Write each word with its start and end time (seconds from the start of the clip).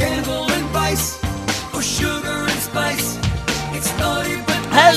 Scandal 0.00 0.50
and 0.50 0.66
vice, 0.68 1.19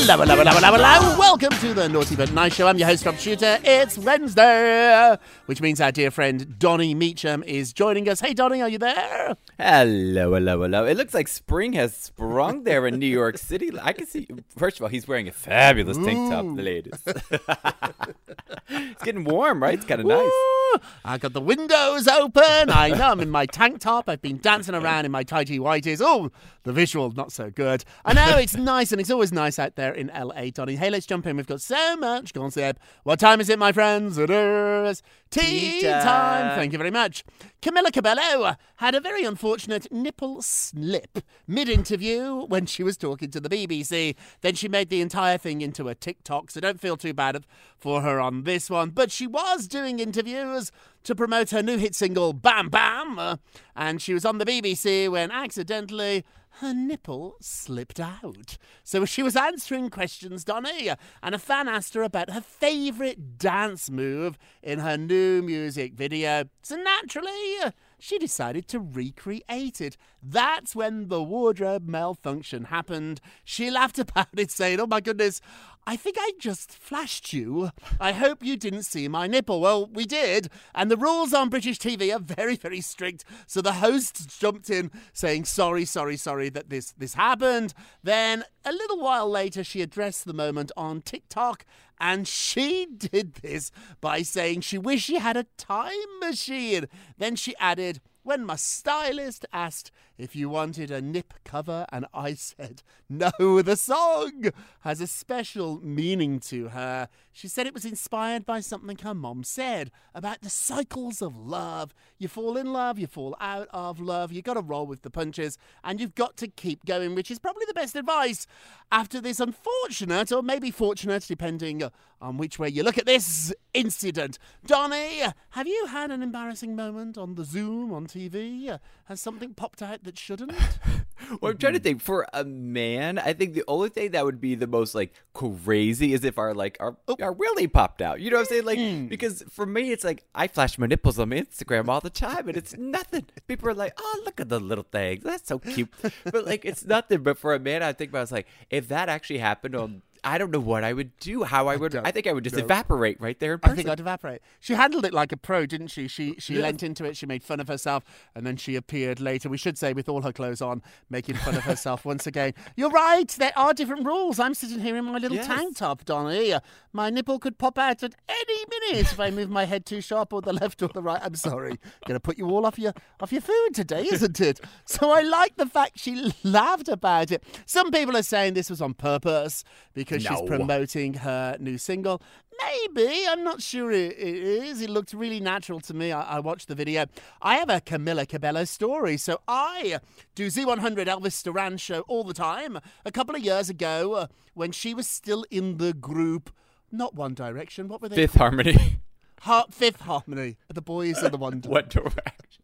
Hello, 0.06 0.18
hello, 0.18 0.36
hello, 0.36 0.52
hello, 0.52 0.78
hello. 0.78 1.18
Welcome 1.18 1.52
to 1.60 1.74
the 1.74 1.88
Naughty 1.88 2.18
But 2.18 2.34
Nice 2.34 2.56
Show. 2.56 2.68
I'm 2.68 2.78
your 2.78 2.90
host, 2.90 3.06
Rob 3.06 3.16
Shuter. 3.16 3.58
It's 3.64 3.98
Wednesday, 3.98 5.18
which 5.46 5.62
means 5.62 5.80
our 5.80 5.94
dear 5.94 6.12
friend 6.12 6.60
Donny 6.60 6.94
Meacham 6.94 7.42
is 7.44 7.72
joining 7.72 8.10
us. 8.10 8.20
Hey, 8.20 8.34
Donny, 8.34 8.62
are 8.62 8.68
you 8.68 8.80
there? 8.80 9.38
Hello, 9.58 10.34
hello, 10.34 10.62
hello. 10.62 10.84
It 10.86 10.98
looks 10.98 11.14
like 11.14 11.30
spring 11.30 11.72
has 11.74 11.96
sprung 11.96 12.66
there 12.66 12.86
in 12.86 13.00
New 13.00 13.08
York 13.08 13.38
City. 13.38 13.72
I 13.82 13.94
can 13.94 14.06
see, 14.06 14.28
first 14.58 14.76
of 14.76 14.84
all, 14.84 14.90
he's 14.90 15.08
wearing 15.08 15.30
a 15.30 15.32
fabulous 15.32 15.96
tank 15.96 16.30
top, 16.30 16.54
the 16.58 16.62
latest. 16.62 17.08
it's 18.68 19.04
getting 19.04 19.24
warm, 19.24 19.64
right? 19.64 19.76
It's 19.76 19.86
kind 19.86 20.02
of 20.02 20.08
nice. 20.08 20.20
Woo! 20.20 20.82
I 21.06 21.18
got 21.18 21.32
the 21.32 21.40
windows 21.40 22.10
open. 22.10 22.70
I 22.70 22.90
know 22.90 23.12
I'm 23.12 23.22
in 23.22 23.30
my 23.30 23.46
tank 23.46 23.80
top. 23.80 24.10
I've 24.10 24.22
been 24.22 24.40
dancing 24.40 24.76
around 24.76 25.06
in 25.06 25.12
my 25.12 25.24
tighty 25.24 25.60
whities. 25.60 26.02
Oh, 26.04 26.30
the 26.64 26.74
visual 26.74 27.12
not 27.12 27.32
so 27.32 27.50
good. 27.50 27.84
I 28.06 28.14
know 28.14 28.38
it's 28.38 28.56
nice, 28.56 28.92
and 28.92 29.00
it's 29.00 29.12
always 29.12 29.32
nice 29.32 29.60
out 29.60 29.76
there 29.76 29.94
in 29.94 30.08
LA, 30.08 30.50
Donny. 30.54 30.76
Hey, 30.76 30.90
let's 30.90 31.06
jump 31.06 31.26
in. 31.28 31.38
We've 31.38 31.48
got 31.48 31.62
so 31.62 31.96
much 31.98 32.34
gossip. 32.34 32.80
What 33.04 33.20
time 33.20 33.40
is 33.40 33.50
it, 33.50 33.60
my 33.60 33.72
friends? 33.72 34.18
It 34.18 34.30
is 34.30 35.02
tea 35.34 35.82
Tea 35.82 35.90
time. 35.90 36.04
time. 36.04 36.56
Thank 36.58 36.72
you 36.72 36.78
very 36.78 36.92
much. 36.92 37.24
Camila 37.62 37.92
Cabello 37.92 38.56
had 38.78 38.94
a 38.94 39.00
very 39.00 39.24
unfortunate 39.24 39.92
nipple 39.92 40.42
slip 40.42 41.20
mid-interview 41.48 42.46
when 42.46 42.66
she 42.66 42.84
was 42.84 42.98
talking 42.98 43.32
to 43.32 43.40
the 43.40 43.50
BBC. 43.50 44.16
Then 44.42 44.56
she 44.56 44.68
made 44.68 44.90
the 44.90 45.02
entire 45.02 45.38
thing 45.38 45.62
into 45.62 45.88
a 45.88 45.96
TikTok, 45.96 46.52
so 46.52 46.60
don't 46.60 46.82
feel 46.82 46.98
too 46.98 47.14
bad 47.14 47.46
for 47.78 48.02
her 48.02 48.20
on 48.20 48.44
this 48.44 48.70
one. 48.70 48.90
But 48.90 49.12
she 49.12 49.28
was 49.28 49.68
doing 49.68 50.00
interviews 50.00 50.72
to 51.04 51.16
promote 51.16 51.50
her 51.52 51.64
new 51.64 51.78
hit 51.78 51.96
single 51.96 52.34
Bam 52.34 52.70
Bam, 52.70 53.40
and 53.76 54.02
she 54.02 54.14
was 54.14 54.26
on 54.26 54.38
the 54.38 54.46
BBC 54.46 55.10
when 55.10 55.32
accidentally 55.32 56.24
her 56.58 56.74
nipple 56.74 57.36
slipped 57.42 58.00
out. 58.00 58.58
So 58.84 59.06
she 59.06 59.24
was 59.24 59.36
answering 59.36 59.90
questions, 59.90 60.44
Donny, 60.44 60.92
and 61.24 61.34
a 61.34 61.40
fan 61.40 61.68
asked 61.68 61.96
her 61.96 62.04
about 62.04 62.30
her 62.30 62.42
favourite 62.42 63.40
dance 63.40 63.90
move 63.90 64.38
in 64.62 64.80
her 64.80 64.96
new 64.96 65.23
music 65.42 65.94
video. 65.94 66.46
So 66.62 66.76
naturally, 66.76 67.58
uh, 67.64 67.72
she 68.00 68.18
decided 68.18 68.68
to 68.68 68.80
recreate 68.80 69.80
it. 69.80 69.96
That's 70.22 70.76
when 70.76 71.08
the 71.08 71.24
wardrobe 71.24 71.88
malfunction 71.88 72.66
happened. 72.66 73.22
She 73.44 73.72
laughed 73.72 74.00
about 74.06 74.28
it, 74.38 74.52
saying, 74.52 74.80
Oh 74.80 74.88
my 74.88 75.00
goodness, 75.00 75.40
I 75.86 75.96
think 75.96 76.18
I 76.20 76.32
just 76.40 76.72
flashed 76.72 77.34
you. 77.34 77.72
I 78.00 78.14
hope 78.14 78.44
you 78.44 78.56
didn't 78.56 78.84
see 78.84 79.08
my 79.08 79.28
nipple. 79.28 79.60
Well, 79.60 79.88
we 79.88 80.06
did, 80.06 80.50
and 80.74 80.90
the 80.90 80.98
rules 80.98 81.34
on 81.34 81.50
British 81.50 81.78
TV 81.78 82.14
are 82.16 82.20
very, 82.20 82.56
very 82.56 82.82
strict. 82.82 83.26
So 83.48 83.62
the 83.62 83.74
host 83.74 84.40
jumped 84.40 84.70
in 84.70 84.92
saying, 85.14 85.46
Sorry, 85.46 85.86
sorry, 85.86 86.18
sorry 86.18 86.50
that 86.50 86.70
this, 86.70 86.94
this 86.98 87.16
happened. 87.16 87.74
Then 88.02 88.44
a 88.66 88.72
little 88.72 89.00
while 89.00 89.30
later, 89.30 89.64
she 89.64 89.82
addressed 89.82 90.26
the 90.26 90.34
moment 90.34 90.72
on 90.78 91.02
TikTok. 91.02 91.66
And 92.00 92.28
she 92.28 92.86
did 92.86 93.36
this 93.36 93.72
by 94.02 94.22
saying 94.22 94.62
she 94.62 94.78
wished 94.78 95.06
she 95.06 95.20
had 95.20 95.38
a 95.38 95.46
time 95.58 96.20
machine. 96.20 96.88
Then 97.18 97.36
she 97.36 97.56
added, 97.58 98.02
when 98.24 98.46
my 98.46 98.56
stylist 98.56 99.46
asked 99.54 99.92
if 100.18 100.36
you 100.36 100.50
wanted 100.50 100.92
a 100.92 101.02
nip 101.02 101.34
cover, 101.44 101.86
and 101.92 102.06
I 102.14 102.34
said, 102.36 102.82
no, 103.10 103.62
the 103.62 103.76
song 103.76 104.52
has 104.82 105.02
a 105.02 105.08
special 105.08 105.80
meaning 105.82 106.40
to 106.42 106.70
her. 106.70 107.10
She 107.32 107.48
said 107.48 107.68
it 107.68 107.74
was 107.74 107.86
inspired 107.86 108.46
by 108.46 108.60
something 108.60 108.98
her 109.00 109.14
mom 109.14 109.44
said 109.44 109.92
about 110.14 110.42
the 110.42 110.50
cycles 110.50 111.22
of 111.22 111.38
love. 111.38 111.94
You 112.18 112.28
fall 112.28 112.58
in 112.58 112.72
love, 112.72 112.98
you 112.98 113.08
fall 113.08 113.36
out 113.40 113.68
of 113.72 114.00
love, 114.00 114.32
you 114.32 114.42
got 114.42 114.54
to 114.54 114.62
roll 114.62 114.86
with 114.86 115.02
the 115.02 115.10
punches, 115.10 115.58
and 115.84 116.00
you've 116.00 116.16
got 116.16 116.38
to 116.38 116.48
keep 116.48 116.86
going, 116.86 117.16
which 117.16 117.32
is 117.32 117.40
probably 117.40 117.66
the 117.68 117.74
best 117.74 117.96
advice 117.96 118.48
after 118.92 119.20
this 119.20 119.40
unfortunate, 119.40 120.32
or 120.32 120.42
maybe 120.42 120.72
fortunate, 120.72 121.26
depending 121.28 121.84
on 122.24 122.38
which 122.38 122.58
way 122.58 122.70
you 122.70 122.84
look 122.84 122.98
at 122.98 123.06
this 123.06 123.54
incident. 123.74 124.40
Donny, 124.66 125.24
have 125.52 125.68
you 125.68 125.88
had 125.88 126.10
an 126.10 126.24
embarrassing 126.24 126.76
moment 126.76 127.18
on 127.18 127.36
the 127.36 127.44
Zoom, 127.44 127.94
on 127.94 128.08
TV? 128.08 128.80
Has 129.06 129.20
something 129.20 129.54
popped 129.54 129.82
out 129.82 130.04
that 130.04 130.18
shouldn't? 130.18 130.54
Well, 131.42 131.52
I'm 131.52 131.58
trying 131.58 131.74
to 131.74 131.80
mm-hmm. 131.80 131.84
think. 131.84 132.02
For 132.02 132.28
a 132.34 132.44
man, 132.44 133.18
I 133.18 133.34
think 133.34 133.54
the 133.54 133.64
only 133.68 133.90
thing 133.90 134.12
that 134.12 134.26
would 134.26 134.42
be 134.42 134.56
the 134.56 134.68
most 134.68 134.94
like 134.94 135.14
crazy 135.34 136.14
is 136.14 136.24
if 136.24 136.38
our 136.38 136.54
like 136.54 136.78
our 136.80 136.98
oh. 137.08 137.16
our 137.22 137.32
willy 137.32 137.68
popped 137.68 138.02
out. 138.02 138.20
You 138.20 138.30
know 138.30 138.38
what 138.38 138.42
I'm 138.42 138.48
saying? 138.48 138.66
Like 138.66 138.80
mm. 138.80 139.10
because 139.10 139.44
for 139.50 139.66
me, 139.66 139.92
it's 139.92 140.04
like 140.04 140.26
I 140.36 140.48
flash 140.48 140.78
my 140.78 140.86
nipples 140.86 141.20
on 141.20 141.30
my 141.30 141.38
Instagram 141.38 141.88
all 141.88 142.02
the 142.02 142.10
time, 142.10 142.50
and 142.50 142.58
it's 142.58 142.76
nothing. 142.78 143.26
People 143.48 143.70
are 143.70 143.74
like, 143.74 143.94
"Oh, 143.98 144.22
look 144.26 144.42
at 144.42 144.50
the 144.50 144.60
little 144.60 144.86
thing. 144.92 145.22
That's 145.24 145.48
so 145.48 145.60
cute," 145.60 145.90
but 146.02 146.46
like 146.46 146.66
it's 146.66 146.86
nothing. 146.86 147.24
But 147.24 147.38
for 147.38 147.54
a 147.54 147.60
man, 147.60 147.84
I 147.84 147.94
think 147.94 148.10
about 148.12 148.24
it's 148.24 148.32
like 148.32 148.48
if 148.70 148.88
that 148.90 149.10
actually 149.10 149.40
happened 149.40 149.76
on 149.76 150.02
I 150.24 150.38
don't 150.38 150.52
know 150.52 150.60
what 150.60 150.84
I 150.84 150.94
would 150.94 151.18
do. 151.20 151.44
How 151.44 151.68
I 151.68 151.76
would. 151.76 151.94
I, 151.96 152.02
don't 152.02 152.14
think 152.14 152.28
I 152.28 152.34
would 152.34 152.44
just 152.44 152.58
evaporate 152.58 153.20
right 153.20 153.38
there 153.40 153.60
I 153.64 153.76
think 153.76 153.90
I'd 153.90 154.00
evaporate. 154.00 154.42
She 154.60 154.74
handled 154.74 155.06
it 155.06 155.14
like 155.14 155.32
a 155.32 155.38
pro, 155.38 155.66
didn't 155.66 155.88
she? 155.88 156.08
She 156.08 156.36
she 156.40 156.58
leant 156.62 156.82
into 156.84 157.04
it. 157.06 157.18
She 157.18 157.26
made 157.26 157.44
fun 157.44 157.60
of 157.60 157.68
herself, 157.68 158.04
and 158.36 158.46
then 158.46 158.56
she 158.56 158.76
appeared 158.76 159.20
later. 159.20 159.50
We 159.50 159.58
should 159.58 159.78
say 159.78 159.94
with 159.94 160.08
all 160.08 160.22
her 160.22 160.32
clothes 160.32 160.62
on, 160.62 160.82
making 161.10 161.36
fun 161.36 161.56
of 161.56 161.64
herself 161.64 162.06
once 162.14 162.26
again. 162.26 162.54
You're 162.76 162.90
right. 162.90 163.28
There 163.28 163.52
are 163.58 163.74
different 163.74 164.06
rules. 164.06 164.40
I'm 164.40 164.54
sitting 164.54 164.80
here 164.80 164.96
in 164.96 165.06
my 165.06 165.18
little 165.18 165.38
Yes. 165.38 165.48
tank 165.48 165.78
top, 165.78 166.06
Donny. 166.06 166.54
My 166.94 167.10
nipple 167.10 167.40
could 167.40 167.58
pop 167.58 167.78
out 167.78 168.04
at 168.04 168.14
any 168.30 168.66
minute 168.70 169.12
if 169.12 169.20
I 169.20 169.32
move 169.32 169.50
my 169.50 169.66
head 169.66 169.86
too 169.86 170.00
sharp 170.00 170.32
or 170.32 170.42
the 170.42 170.54
left 170.54 170.82
or 170.82 170.88
the 170.90 171.02
right. 171.02 171.20
I'm 171.24 171.36
sorry. 171.36 171.80
Going 172.06 172.16
to 172.16 172.20
put 172.20 172.38
you 172.38 172.50
all 172.50 172.66
off 172.66 172.78
your 172.78 172.94
off 173.20 173.32
your 173.32 173.42
food 173.42 173.70
today, 173.74 174.04
isn't 174.12 174.40
it? 174.40 174.60
So 174.86 175.12
I 175.12 175.22
like 175.22 175.56
the 175.58 175.66
fact 175.66 176.00
she 176.00 176.34
laughed 176.44 176.88
about 176.88 177.32
it. 177.32 177.44
Some 177.66 177.92
people 177.92 178.16
are 178.16 178.24
saying 178.24 178.54
this 178.54 178.70
was 178.70 178.82
on 178.82 178.94
purpose 178.94 179.64
because 179.94 180.13
she's 180.22 180.30
No. 180.30 180.46
promoting 180.46 181.16
her 181.16 181.58
new 181.60 181.78
single. 181.78 182.22
Maybe. 182.62 183.26
I'm 183.28 183.44
not 183.44 183.62
sure 183.62 183.92
it, 183.92 184.14
is. 184.18 184.82
It 184.82 184.90
looked 184.90 185.12
really 185.14 185.40
natural 185.40 185.80
to 185.82 185.94
me. 185.94 186.12
I, 186.12 186.38
I 186.38 186.40
watched 186.40 186.68
the 186.68 186.76
video. 186.76 187.06
I 187.42 187.56
have 187.56 187.70
a 187.70 187.82
Camila 187.82 188.28
Cabello 188.28 188.64
story. 188.66 189.18
So 189.18 189.40
I 189.48 190.00
do 190.36 190.48
Z100 190.48 191.08
Elvis 191.08 191.44
Duran 191.44 191.78
show 191.78 192.02
all 192.02 192.24
the 192.24 192.34
time. 192.34 192.80
A 193.06 193.12
couple 193.12 193.36
of 193.36 193.42
years 193.44 193.70
ago, 193.70 194.14
uh, 194.14 194.28
when 194.54 194.72
she 194.72 194.94
was 194.94 195.08
still 195.08 195.46
in 195.50 195.78
the 195.78 195.94
group, 195.94 196.52
not 196.92 197.16
One 197.16 197.34
Direction, 197.34 197.88
what 197.88 198.02
were 198.02 198.10
they? 198.10 198.16
Fifth 198.16 198.36
Harmony. 198.36 199.00
Har- 199.42 199.66
Fifth 199.72 200.02
Harmony. 200.02 200.58
The 200.74 200.82
boys 200.82 201.18
and 201.24 201.34
the 201.34 201.38
One 201.38 201.60
what 201.66 201.90
direction? 201.90 202.63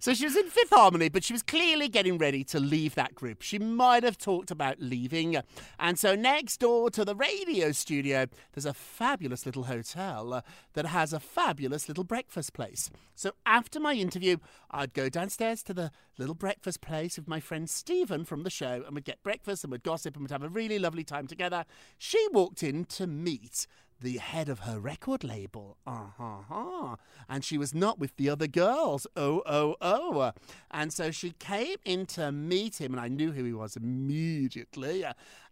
So 0.00 0.14
she 0.14 0.24
was 0.24 0.36
in 0.36 0.48
Fifth 0.48 0.70
Harmony, 0.70 1.08
but 1.08 1.24
she 1.24 1.32
was 1.32 1.42
clearly 1.42 1.88
getting 1.88 2.18
ready 2.18 2.44
to 2.44 2.58
leave 2.60 2.94
that 2.94 3.14
group. 3.14 3.42
She 3.42 3.58
might 3.58 4.02
have 4.02 4.18
talked 4.18 4.50
about 4.50 4.80
leaving. 4.80 5.36
And 5.78 5.98
so 5.98 6.14
next 6.14 6.58
door 6.58 6.90
to 6.90 7.04
the 7.04 7.14
radio 7.14 7.72
studio, 7.72 8.26
there's 8.52 8.66
a 8.66 8.74
fabulous 8.74 9.46
little 9.46 9.64
hotel 9.64 10.42
that 10.72 10.86
has 10.86 11.12
a 11.12 11.20
fabulous 11.20 11.88
little 11.88 12.04
breakfast 12.04 12.52
place. 12.52 12.90
So 13.14 13.32
after 13.46 13.78
my 13.78 13.94
interview, 13.94 14.38
I'd 14.70 14.94
go 14.94 15.08
downstairs 15.08 15.62
to 15.64 15.74
the 15.74 15.90
little 16.18 16.34
breakfast 16.34 16.80
place 16.80 17.16
with 17.16 17.28
my 17.28 17.40
friend 17.40 17.68
Stephen 17.68 18.24
from 18.24 18.42
the 18.42 18.50
show, 18.50 18.82
and 18.86 18.94
we'd 18.94 19.04
get 19.04 19.22
breakfast 19.22 19.64
and 19.64 19.70
we'd 19.70 19.82
gossip 19.82 20.14
and 20.14 20.24
we'd 20.24 20.30
have 20.30 20.42
a 20.42 20.48
really 20.48 20.78
lovely 20.78 21.04
time 21.04 21.26
together. 21.26 21.64
She 21.98 22.26
walked 22.32 22.62
in 22.62 22.84
to 22.86 23.06
meet 23.06 23.66
the 24.02 24.18
head 24.18 24.48
of 24.48 24.60
her 24.60 24.78
record 24.78 25.24
label. 25.24 25.76
Uh 25.86 26.06
huh. 26.18 26.96
And 27.28 27.44
she 27.44 27.56
was 27.56 27.74
not 27.74 27.98
with 27.98 28.16
the 28.16 28.28
other 28.28 28.46
girls. 28.46 29.06
Oh, 29.16 29.42
oh, 29.46 29.76
oh. 29.80 30.32
And 30.70 30.92
so 30.92 31.10
she 31.10 31.30
came 31.32 31.76
in 31.84 32.06
to 32.06 32.32
meet 32.32 32.80
him, 32.80 32.92
and 32.92 33.00
I 33.00 33.08
knew 33.08 33.32
who 33.32 33.44
he 33.44 33.52
was 33.52 33.76
immediately. 33.76 35.04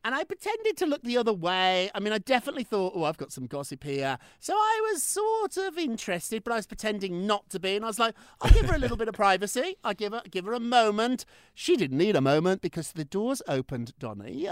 And 0.03 0.15
I 0.15 0.25
pretended 0.25 0.77
to 0.79 0.87
look 0.87 1.03
the 1.03 1.19
other 1.19 1.33
way. 1.33 1.91
I 1.95 2.01
mean, 2.01 2.13
I 2.13 2.19
definitely 2.19 2.65
thought, 2.65 2.93
oh, 2.97 3.05
I've 3.05 3.19
got 3.19 3.33
some 3.33 3.47
gossip 3.47 3.85
here. 3.85 4.19
So 4.39 4.55
I 4.55 4.91
was 4.91 5.03
sort 5.03 5.57
of 5.57 5.79
interested, 5.79 6.43
but 6.43 6.53
I 6.53 6.57
was 6.57 6.67
pretending 6.67 7.27
not 7.27 7.51
to 7.51 7.61
be. 7.61 7.77
And 7.77 7.85
I 7.85 7.89
was 7.89 7.99
like, 7.99 8.15
I'll 8.41 8.51
give 8.51 8.67
her 8.67 8.77
a 8.77 8.79
little 8.79 8.97
bit 8.97 9.09
of 9.09 9.15
privacy. 9.15 9.77
I'll 9.85 9.95
give 9.95 10.13
her, 10.13 10.23
give 10.31 10.47
her 10.47 10.55
a 10.55 10.61
moment. 10.61 11.25
She 11.55 11.77
didn't 11.77 11.99
need 11.99 12.17
a 12.17 12.21
moment 12.21 12.63
because 12.63 12.93
the 12.93 13.05
doors 13.05 13.43
opened, 13.47 13.93
Donny, 13.99 14.49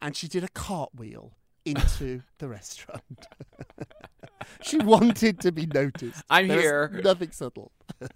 and 0.00 0.16
she 0.16 0.28
did 0.28 0.44
a 0.44 0.48
cartwheel 0.48 1.32
into 1.64 2.22
the 2.38 2.48
restaurant. 2.48 3.26
she 4.62 4.78
wanted 4.78 5.40
to 5.40 5.52
be 5.52 5.66
noticed. 5.66 6.22
I'm 6.30 6.46
here. 6.46 7.00
Nothing 7.02 7.30
subtle. 7.32 7.72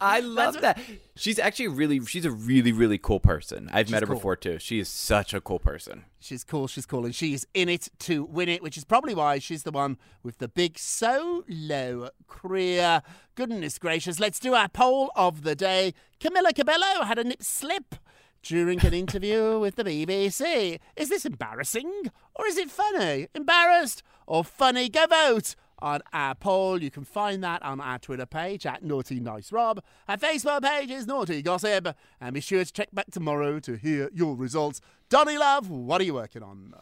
I 0.00 0.20
love 0.20 0.60
that. 0.60 0.78
She's 1.16 1.38
actually 1.38 1.68
really, 1.68 2.04
she's 2.04 2.24
a 2.24 2.30
really, 2.30 2.72
really 2.72 2.98
cool 2.98 3.20
person. 3.20 3.70
I've 3.72 3.90
met 3.90 4.02
her 4.02 4.06
cool. 4.06 4.16
before 4.16 4.36
too. 4.36 4.58
She 4.58 4.78
is 4.78 4.88
such 4.88 5.32
a 5.32 5.40
cool 5.40 5.58
person. 5.58 6.04
She's 6.20 6.44
cool, 6.44 6.66
she's 6.68 6.86
cool, 6.86 7.04
and 7.04 7.14
she's 7.14 7.46
in 7.54 7.68
it 7.68 7.88
to 8.00 8.22
win 8.24 8.48
it, 8.48 8.62
which 8.62 8.76
is 8.76 8.84
probably 8.84 9.14
why 9.14 9.38
she's 9.38 9.62
the 9.62 9.70
one 9.70 9.96
with 10.22 10.38
the 10.38 10.48
big 10.48 10.78
solo 10.78 12.10
career. 12.28 13.02
Goodness 13.34 13.78
gracious, 13.78 14.20
let's 14.20 14.38
do 14.38 14.54
our 14.54 14.68
poll 14.68 15.10
of 15.16 15.42
the 15.42 15.54
day. 15.54 15.94
Camila 16.20 16.54
Cabello 16.54 17.04
had 17.04 17.18
a 17.18 17.24
nip 17.24 17.42
slip 17.42 17.96
during 18.42 18.84
an 18.84 18.92
interview 18.92 19.58
with 19.58 19.76
the 19.76 19.84
BBC. 19.84 20.78
Is 20.96 21.08
this 21.08 21.24
embarrassing 21.24 22.10
or 22.34 22.46
is 22.46 22.58
it 22.58 22.70
funny? 22.70 23.28
Embarrassed 23.34 24.02
or 24.26 24.44
funny? 24.44 24.88
Go 24.88 25.06
vote 25.06 25.54
on 25.78 26.00
our 26.12 26.34
poll. 26.34 26.82
You 26.82 26.90
can 26.90 27.04
find 27.04 27.42
that 27.44 27.62
on 27.62 27.80
our 27.80 27.98
Twitter 27.98 28.26
page 28.26 28.66
at 28.66 28.84
Naughty 28.84 29.20
Nice 29.20 29.52
Rob. 29.52 29.82
Our 30.08 30.16
Facebook 30.16 30.62
page 30.62 30.90
is 30.90 31.06
Naughty 31.06 31.42
Gossip. 31.42 31.96
And 32.20 32.34
be 32.34 32.40
sure 32.40 32.64
to 32.64 32.72
check 32.72 32.88
back 32.92 33.10
tomorrow 33.10 33.58
to 33.60 33.76
hear 33.76 34.10
your 34.12 34.36
results. 34.36 34.80
Donny 35.08 35.38
Love, 35.38 35.70
what 35.70 36.00
are 36.00 36.04
you 36.04 36.14
working 36.14 36.42
on? 36.42 36.74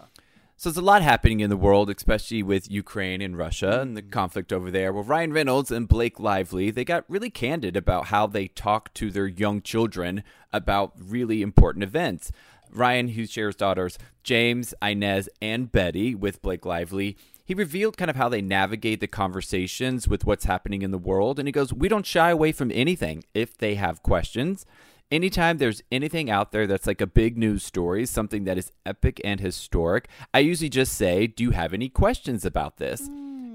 So 0.60 0.68
there's 0.68 0.76
a 0.76 0.82
lot 0.82 1.00
happening 1.00 1.40
in 1.40 1.48
the 1.48 1.56
world, 1.56 1.88
especially 1.88 2.42
with 2.42 2.70
Ukraine 2.70 3.22
and 3.22 3.34
Russia 3.34 3.80
and 3.80 3.96
the 3.96 4.02
mm-hmm. 4.02 4.10
conflict 4.10 4.52
over 4.52 4.70
there. 4.70 4.92
Well, 4.92 5.04
Ryan 5.04 5.32
Reynolds 5.32 5.70
and 5.70 5.88
Blake 5.88 6.20
Lively, 6.20 6.70
they 6.70 6.84
got 6.84 7.08
really 7.08 7.30
candid 7.30 7.78
about 7.78 8.08
how 8.08 8.26
they 8.26 8.48
talk 8.48 8.92
to 8.92 9.10
their 9.10 9.26
young 9.26 9.62
children 9.62 10.22
about 10.52 10.92
really 10.98 11.40
important 11.40 11.82
events. 11.82 12.30
Ryan, 12.70 13.08
who 13.08 13.24
shares 13.24 13.56
daughters 13.56 13.96
James, 14.22 14.74
Inez, 14.82 15.30
and 15.40 15.72
Betty 15.72 16.14
with 16.14 16.42
Blake 16.42 16.66
Lively, 16.66 17.16
he 17.42 17.54
revealed 17.54 17.96
kind 17.96 18.10
of 18.10 18.16
how 18.16 18.28
they 18.28 18.42
navigate 18.42 19.00
the 19.00 19.06
conversations 19.06 20.08
with 20.08 20.26
what's 20.26 20.44
happening 20.44 20.82
in 20.82 20.90
the 20.90 20.98
world. 20.98 21.38
And 21.38 21.48
he 21.48 21.52
goes, 21.52 21.72
We 21.72 21.88
don't 21.88 22.04
shy 22.04 22.28
away 22.28 22.52
from 22.52 22.70
anything 22.70 23.24
if 23.32 23.56
they 23.56 23.76
have 23.76 24.02
questions. 24.02 24.66
Anytime 25.10 25.58
there's 25.58 25.82
anything 25.90 26.30
out 26.30 26.52
there 26.52 26.68
that's 26.68 26.86
like 26.86 27.00
a 27.00 27.06
big 27.06 27.36
news 27.36 27.64
story, 27.64 28.06
something 28.06 28.44
that 28.44 28.56
is 28.56 28.70
epic 28.86 29.20
and 29.24 29.40
historic, 29.40 30.08
I 30.32 30.38
usually 30.38 30.68
just 30.68 30.92
say, 30.94 31.26
Do 31.26 31.42
you 31.42 31.50
have 31.50 31.74
any 31.74 31.88
questions 31.88 32.44
about 32.44 32.76
this? 32.76 33.08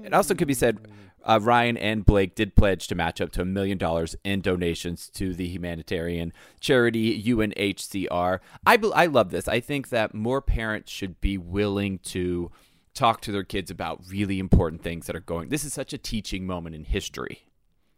It 0.04 0.12
also 0.12 0.34
could 0.34 0.48
be 0.48 0.54
said, 0.54 0.86
uh, 1.24 1.40
Ryan 1.42 1.76
and 1.76 2.04
Blake 2.04 2.34
did 2.34 2.54
pledge 2.54 2.86
to 2.88 2.94
match 2.94 3.20
up 3.20 3.32
to 3.32 3.42
a 3.42 3.44
million 3.44 3.78
dollars 3.78 4.14
in 4.22 4.40
donations 4.42 5.08
to 5.14 5.34
the 5.34 5.48
humanitarian 5.48 6.32
charity 6.60 7.20
UNHCR. 7.22 8.38
I, 8.64 8.76
bel- 8.76 8.94
I 8.94 9.06
love 9.06 9.30
this. 9.30 9.48
I 9.48 9.58
think 9.58 9.88
that 9.88 10.14
more 10.14 10.40
parents 10.40 10.92
should 10.92 11.20
be 11.20 11.36
willing 11.36 11.98
to 12.04 12.52
talk 12.94 13.20
to 13.22 13.32
their 13.32 13.44
kids 13.44 13.70
about 13.70 14.02
really 14.08 14.38
important 14.38 14.82
things 14.82 15.06
that 15.06 15.16
are 15.16 15.20
going. 15.20 15.48
This 15.48 15.64
is 15.64 15.72
such 15.72 15.92
a 15.92 15.98
teaching 15.98 16.46
moment 16.46 16.76
in 16.76 16.84
history. 16.84 17.46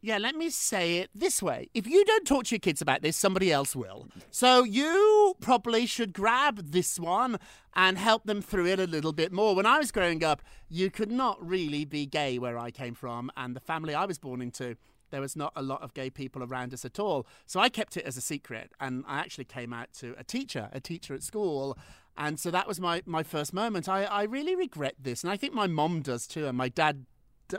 Yeah, 0.01 0.19
let 0.19 0.37
me 0.37 0.49
say 0.49 0.99
it 0.99 1.11
this 1.13 1.43
way. 1.43 1.71
If 1.75 1.87
you 1.89 2.05
don't 2.05 2.25
talk 2.25 2.45
to 2.45 2.55
your 2.55 2.61
kids 2.61 2.81
about 2.81 3.03
this, 3.03 3.17
somebody 3.17 3.51
else 3.51 3.75
will. 3.75 4.07
So 4.31 4.63
you 4.63 5.35
probably 5.41 5.87
should 5.87 6.13
grab 6.13 6.71
this 6.71 7.01
one 7.01 7.39
and 7.75 7.99
help 7.99 8.25
them 8.25 8.41
through 8.41 8.67
it 8.67 8.79
a 8.79 8.87
little 8.87 9.13
bit 9.13 9.33
more. 9.33 9.57
When 9.57 9.67
I 9.67 9.79
was 9.79 9.91
growing 9.91 10.23
up, 10.23 10.41
you 10.69 10.89
could 10.89 11.11
not 11.11 11.45
really 11.45 11.85
be 11.85 12.07
gay 12.07 12.39
where 12.39 12.57
I 12.59 12.71
came 12.71 12.95
from, 12.95 13.33
and 13.37 13.57
the 13.57 13.61
family 13.61 13.93
I 13.93 14.05
was 14.05 14.19
born 14.19 14.41
into. 14.41 14.77
There 15.11 15.21
was 15.21 15.35
not 15.35 15.53
a 15.57 15.63
lot 15.63 15.83
of 15.83 15.95
gay 15.95 16.11
people 16.11 16.45
around 16.45 16.75
us 16.75 16.85
at 16.85 16.99
all. 17.01 17.27
So 17.47 17.61
I 17.61 17.69
kept 17.69 17.97
it 17.97 18.05
as 18.05 18.17
a 18.17 18.21
secret. 18.21 18.73
And 18.79 19.05
I 19.09 19.21
actually 19.21 19.47
came 19.47 19.73
out 19.73 19.93
to 19.95 20.15
a 20.19 20.23
teacher, 20.23 20.69
a 20.71 20.81
teacher 20.81 21.15
at 21.15 21.23
school. 21.23 21.79
And 22.17 22.39
so 22.39 22.51
that 22.51 22.69
was 22.69 22.79
my, 22.79 23.03
my 23.07 23.23
first 23.23 23.55
moment. 23.55 23.89
I, 23.89 24.05
I 24.05 24.25
really 24.25 24.55
regret 24.55 24.97
this. 25.01 25.25
And 25.25 25.33
I 25.33 25.39
think 25.39 25.55
my 25.55 25.67
mom 25.67 26.03
does 26.03 26.27
too. 26.27 26.47
And 26.47 26.59
my 26.59 26.69
dad 26.69 27.07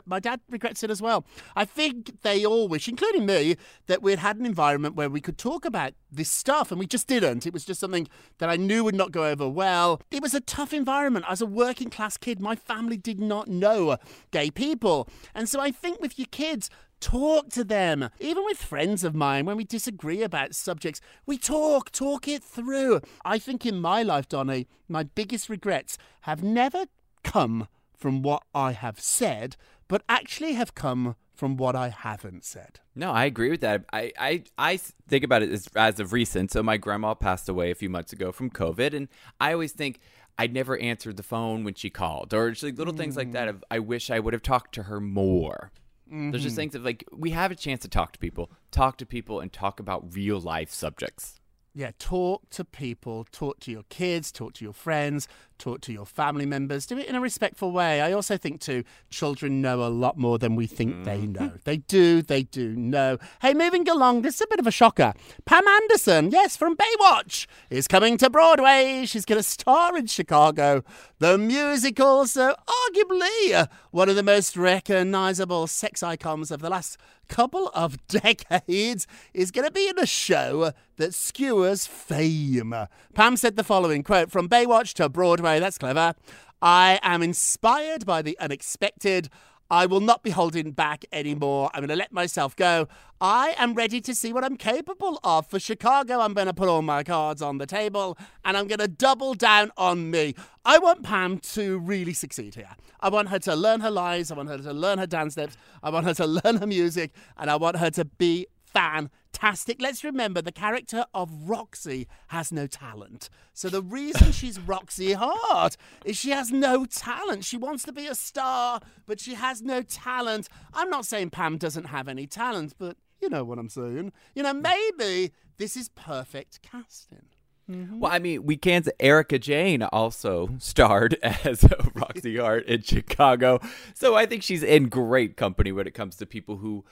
my 0.06 0.20
dad 0.20 0.40
regrets 0.48 0.82
it 0.82 0.90
as 0.90 1.02
well. 1.02 1.24
I 1.56 1.64
think 1.64 2.22
they 2.22 2.44
all 2.44 2.68
wish, 2.68 2.88
including 2.88 3.26
me, 3.26 3.56
that 3.86 4.02
we'd 4.02 4.18
had 4.18 4.36
an 4.36 4.46
environment 4.46 4.94
where 4.94 5.10
we 5.10 5.20
could 5.20 5.38
talk 5.38 5.64
about 5.64 5.94
this 6.10 6.30
stuff, 6.30 6.70
and 6.70 6.78
we 6.78 6.86
just 6.86 7.06
didn't. 7.06 7.46
It 7.46 7.52
was 7.52 7.64
just 7.64 7.80
something 7.80 8.08
that 8.38 8.50
I 8.50 8.56
knew 8.56 8.84
would 8.84 8.94
not 8.94 9.12
go 9.12 9.24
over 9.24 9.48
well. 9.48 10.00
It 10.10 10.22
was 10.22 10.34
a 10.34 10.40
tough 10.40 10.72
environment. 10.72 11.24
As 11.28 11.40
a 11.40 11.46
working 11.46 11.90
class 11.90 12.16
kid, 12.16 12.40
my 12.40 12.56
family 12.56 12.96
did 12.96 13.20
not 13.20 13.48
know 13.48 13.96
gay 14.30 14.50
people. 14.50 15.08
And 15.34 15.48
so 15.48 15.60
I 15.60 15.70
think 15.70 16.00
with 16.00 16.18
your 16.18 16.28
kids, 16.30 16.70
Talk 17.00 17.48
to 17.50 17.64
them. 17.64 18.10
Even 18.20 18.44
with 18.44 18.58
friends 18.58 19.04
of 19.04 19.14
mine, 19.14 19.46
when 19.46 19.56
we 19.56 19.64
disagree 19.64 20.22
about 20.22 20.54
subjects, 20.54 21.00
we 21.24 21.38
talk, 21.38 21.90
talk 21.90 22.28
it 22.28 22.44
through. 22.44 23.00
I 23.24 23.38
think 23.38 23.64
in 23.64 23.80
my 23.80 24.02
life, 24.02 24.28
Donny, 24.28 24.68
my 24.86 25.04
biggest 25.04 25.48
regrets 25.48 25.96
have 26.22 26.42
never 26.42 26.84
come 27.24 27.68
from 27.96 28.22
what 28.22 28.42
I 28.54 28.72
have 28.72 29.00
said, 29.00 29.56
but 29.90 30.04
actually 30.08 30.52
have 30.52 30.76
come 30.76 31.16
from 31.34 31.56
what 31.56 31.74
I 31.74 31.88
haven't 31.88 32.44
said. 32.44 32.78
No, 32.94 33.10
I 33.10 33.24
agree 33.24 33.50
with 33.50 33.60
that. 33.62 33.84
I, 33.92 34.12
I, 34.16 34.44
I 34.56 34.76
think 34.76 35.24
about 35.24 35.42
it 35.42 35.50
as, 35.50 35.68
as 35.74 35.98
of 35.98 36.12
recent. 36.12 36.52
So 36.52 36.62
my 36.62 36.76
grandma 36.76 37.14
passed 37.14 37.48
away 37.48 37.72
a 37.72 37.74
few 37.74 37.90
months 37.90 38.12
ago 38.12 38.30
from 38.30 38.50
COVID, 38.50 38.94
and 38.94 39.08
I 39.40 39.52
always 39.52 39.72
think 39.72 39.98
I 40.38 40.46
never 40.46 40.78
answered 40.78 41.16
the 41.16 41.24
phone 41.24 41.64
when 41.64 41.74
she 41.74 41.90
called, 41.90 42.32
or 42.32 42.50
just 42.50 42.62
like 42.62 42.78
little 42.78 42.94
things 42.94 43.16
like 43.16 43.32
that. 43.32 43.48
Mm. 43.48 43.50
Of 43.50 43.64
I 43.68 43.80
wish 43.80 44.12
I 44.12 44.20
would 44.20 44.32
have 44.32 44.42
talked 44.42 44.76
to 44.76 44.84
her 44.84 45.00
more. 45.00 45.72
There's 46.06 46.42
just 46.42 46.52
mm-hmm. 46.52 46.56
things 46.56 46.74
of 46.76 46.84
like 46.84 47.04
we 47.12 47.30
have 47.30 47.50
a 47.50 47.56
chance 47.56 47.82
to 47.82 47.88
talk 47.88 48.12
to 48.12 48.18
people, 48.20 48.50
talk 48.70 48.96
to 48.98 49.06
people, 49.06 49.40
and 49.40 49.52
talk 49.52 49.80
about 49.80 50.14
real 50.14 50.40
life 50.40 50.70
subjects. 50.72 51.40
Yeah, 51.74 51.92
talk 51.98 52.50
to 52.50 52.64
people, 52.64 53.26
talk 53.30 53.60
to 53.60 53.70
your 53.70 53.84
kids, 53.88 54.32
talk 54.32 54.54
to 54.54 54.64
your 54.64 54.74
friends, 54.74 55.28
talk 55.60 55.80
to 55.82 55.92
your 55.92 56.06
family 56.06 56.46
members, 56.46 56.86
do 56.86 56.98
it 56.98 57.06
in 57.06 57.14
a 57.14 57.20
respectful 57.20 57.70
way. 57.70 58.00
I 58.00 58.12
also 58.12 58.36
think, 58.36 58.60
too, 58.60 58.82
children 59.10 59.60
know 59.60 59.84
a 59.84 59.88
lot 59.88 60.18
more 60.18 60.38
than 60.38 60.56
we 60.56 60.66
think 60.66 61.04
they 61.04 61.26
know. 61.26 61.52
They 61.64 61.76
do, 61.76 62.22
they 62.22 62.42
do 62.42 62.74
know. 62.74 63.18
Hey, 63.42 63.54
moving 63.54 63.88
along, 63.88 64.22
this 64.22 64.36
is 64.36 64.40
a 64.40 64.46
bit 64.48 64.58
of 64.58 64.66
a 64.66 64.72
shocker. 64.72 65.12
Pam 65.44 65.68
Anderson, 65.68 66.30
yes, 66.30 66.56
from 66.56 66.76
Baywatch, 66.76 67.46
is 67.68 67.86
coming 67.86 68.16
to 68.18 68.30
Broadway. 68.30 69.04
She's 69.06 69.24
going 69.24 69.38
to 69.38 69.42
star 69.42 69.96
in 69.96 70.06
Chicago, 70.06 70.82
the 71.18 71.38
musical, 71.38 72.26
so 72.26 72.54
arguably 72.66 73.52
uh, 73.54 73.66
one 73.90 74.08
of 74.08 74.16
the 74.16 74.22
most 74.22 74.56
recognizable 74.56 75.66
sex 75.66 76.02
icons 76.02 76.50
of 76.50 76.60
the 76.60 76.70
last 76.70 76.98
couple 77.30 77.70
of 77.74 78.06
decades 78.08 79.06
is 79.32 79.50
going 79.50 79.66
to 79.66 79.72
be 79.72 79.88
in 79.88 79.98
a 79.98 80.06
show 80.06 80.72
that 80.96 81.14
skewers 81.14 81.86
fame. 81.86 82.74
Pam 83.14 83.36
said 83.36 83.56
the 83.56 83.64
following 83.64 84.02
quote 84.02 84.30
from 84.30 84.48
Baywatch 84.48 84.92
to 84.94 85.08
Broadway. 85.08 85.49
That's 85.58 85.78
clever. 85.78 86.14
I 86.62 87.00
am 87.02 87.22
inspired 87.22 88.04
by 88.06 88.22
the 88.22 88.38
unexpected. 88.38 89.30
I 89.70 89.86
will 89.86 90.00
not 90.00 90.24
be 90.24 90.30
holding 90.30 90.72
back 90.72 91.04
anymore. 91.12 91.70
I'm 91.72 91.80
going 91.80 91.90
to 91.90 91.96
let 91.96 92.12
myself 92.12 92.56
go. 92.56 92.88
I 93.20 93.54
am 93.56 93.74
ready 93.74 94.00
to 94.00 94.14
see 94.16 94.32
what 94.32 94.42
I'm 94.42 94.56
capable 94.56 95.20
of. 95.22 95.46
For 95.46 95.60
Chicago, 95.60 96.20
I'm 96.20 96.34
going 96.34 96.48
to 96.48 96.52
put 96.52 96.68
all 96.68 96.82
my 96.82 97.04
cards 97.04 97.40
on 97.40 97.58
the 97.58 97.66
table 97.66 98.18
and 98.44 98.56
I'm 98.56 98.66
going 98.66 98.80
to 98.80 98.88
double 98.88 99.34
down 99.34 99.70
on 99.76 100.10
me. 100.10 100.34
I 100.64 100.78
want 100.78 101.04
Pam 101.04 101.38
to 101.38 101.78
really 101.78 102.14
succeed 102.14 102.56
here. 102.56 102.74
I 102.98 103.10
want 103.10 103.28
her 103.28 103.38
to 103.40 103.54
learn 103.54 103.80
her 103.80 103.90
lines. 103.92 104.32
I 104.32 104.34
want 104.34 104.48
her 104.48 104.58
to 104.58 104.72
learn 104.72 104.98
her 104.98 105.06
dance 105.06 105.34
steps. 105.34 105.56
I 105.84 105.90
want 105.90 106.04
her 106.04 106.14
to 106.14 106.26
learn 106.44 106.56
her 106.56 106.66
music. 106.66 107.12
And 107.38 107.48
I 107.48 107.54
want 107.54 107.76
her 107.76 107.90
to 107.90 108.04
be 108.04 108.48
fantastic. 108.72 109.80
Let's 109.80 110.04
remember 110.04 110.42
the 110.42 110.52
character 110.52 111.04
of 111.14 111.30
Roxie 111.48 112.06
has 112.28 112.52
no 112.52 112.66
talent. 112.66 113.28
So 113.52 113.68
the 113.68 113.82
reason 113.82 114.32
she's 114.32 114.58
Roxie 114.58 115.12
Hart 115.12 115.76
is 116.04 116.16
she 116.16 116.30
has 116.30 116.50
no 116.50 116.84
talent. 116.84 117.44
She 117.44 117.56
wants 117.56 117.84
to 117.84 117.92
be 117.92 118.06
a 118.06 118.14
star, 118.14 118.80
but 119.06 119.20
she 119.20 119.34
has 119.34 119.62
no 119.62 119.82
talent. 119.82 120.48
I'm 120.72 120.90
not 120.90 121.06
saying 121.06 121.30
Pam 121.30 121.58
doesn't 121.58 121.86
have 121.86 122.08
any 122.08 122.26
talent, 122.26 122.74
but 122.78 122.96
you 123.20 123.28
know 123.28 123.44
what 123.44 123.58
I'm 123.58 123.68
saying. 123.68 124.12
You 124.34 124.42
know, 124.42 124.52
hmm. 124.52 124.62
maybe 124.62 125.32
this 125.58 125.76
is 125.76 125.88
perfect 125.90 126.62
casting. 126.62 127.26
Well, 127.70 128.12
I 128.12 128.18
mean, 128.18 128.44
we 128.44 128.56
can't. 128.56 128.88
Erika 128.98 129.38
Jayne 129.38 129.82
also 129.82 130.50
starred 130.58 131.14
as 131.22 131.64
Roxie 131.94 132.36
Hart 132.40 132.66
in 132.66 132.82
Chicago, 132.82 133.60
so 133.94 134.14
I 134.14 134.26
think 134.26 134.42
she's 134.42 134.62
in 134.62 134.88
great 134.88 135.36
company 135.36 135.72
when 135.72 135.86
it 135.86 135.94
comes 135.94 136.16
to 136.16 136.26
people 136.26 136.56
who 136.58 136.84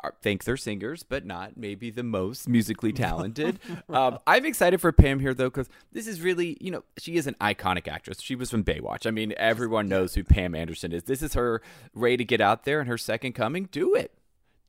are, 0.00 0.14
think 0.22 0.44
they're 0.44 0.56
singers, 0.56 1.02
but 1.02 1.24
not 1.24 1.56
maybe 1.56 1.90
the 1.90 2.02
most 2.02 2.48
musically 2.48 2.92
talented. 2.92 3.58
um, 3.88 4.18
I'm 4.26 4.44
excited 4.44 4.80
for 4.80 4.92
Pam 4.92 5.20
here 5.20 5.34
though, 5.34 5.50
because 5.50 5.68
this 5.92 6.06
is 6.06 6.20
really, 6.20 6.56
you 6.60 6.70
know, 6.70 6.84
she 6.98 7.16
is 7.16 7.26
an 7.26 7.34
iconic 7.40 7.88
actress. 7.88 8.20
She 8.20 8.34
was 8.34 8.50
from 8.50 8.64
Baywatch. 8.64 9.06
I 9.06 9.10
mean, 9.10 9.32
everyone 9.36 9.88
knows 9.88 10.14
who 10.14 10.24
Pam 10.24 10.54
Anderson 10.54 10.92
is. 10.92 11.04
This 11.04 11.22
is 11.22 11.34
her 11.34 11.62
way 11.94 12.16
to 12.16 12.24
get 12.24 12.40
out 12.40 12.64
there 12.64 12.80
and 12.80 12.88
her 12.88 12.98
second 12.98 13.32
coming. 13.32 13.68
Do 13.70 13.94
it. 13.94 14.12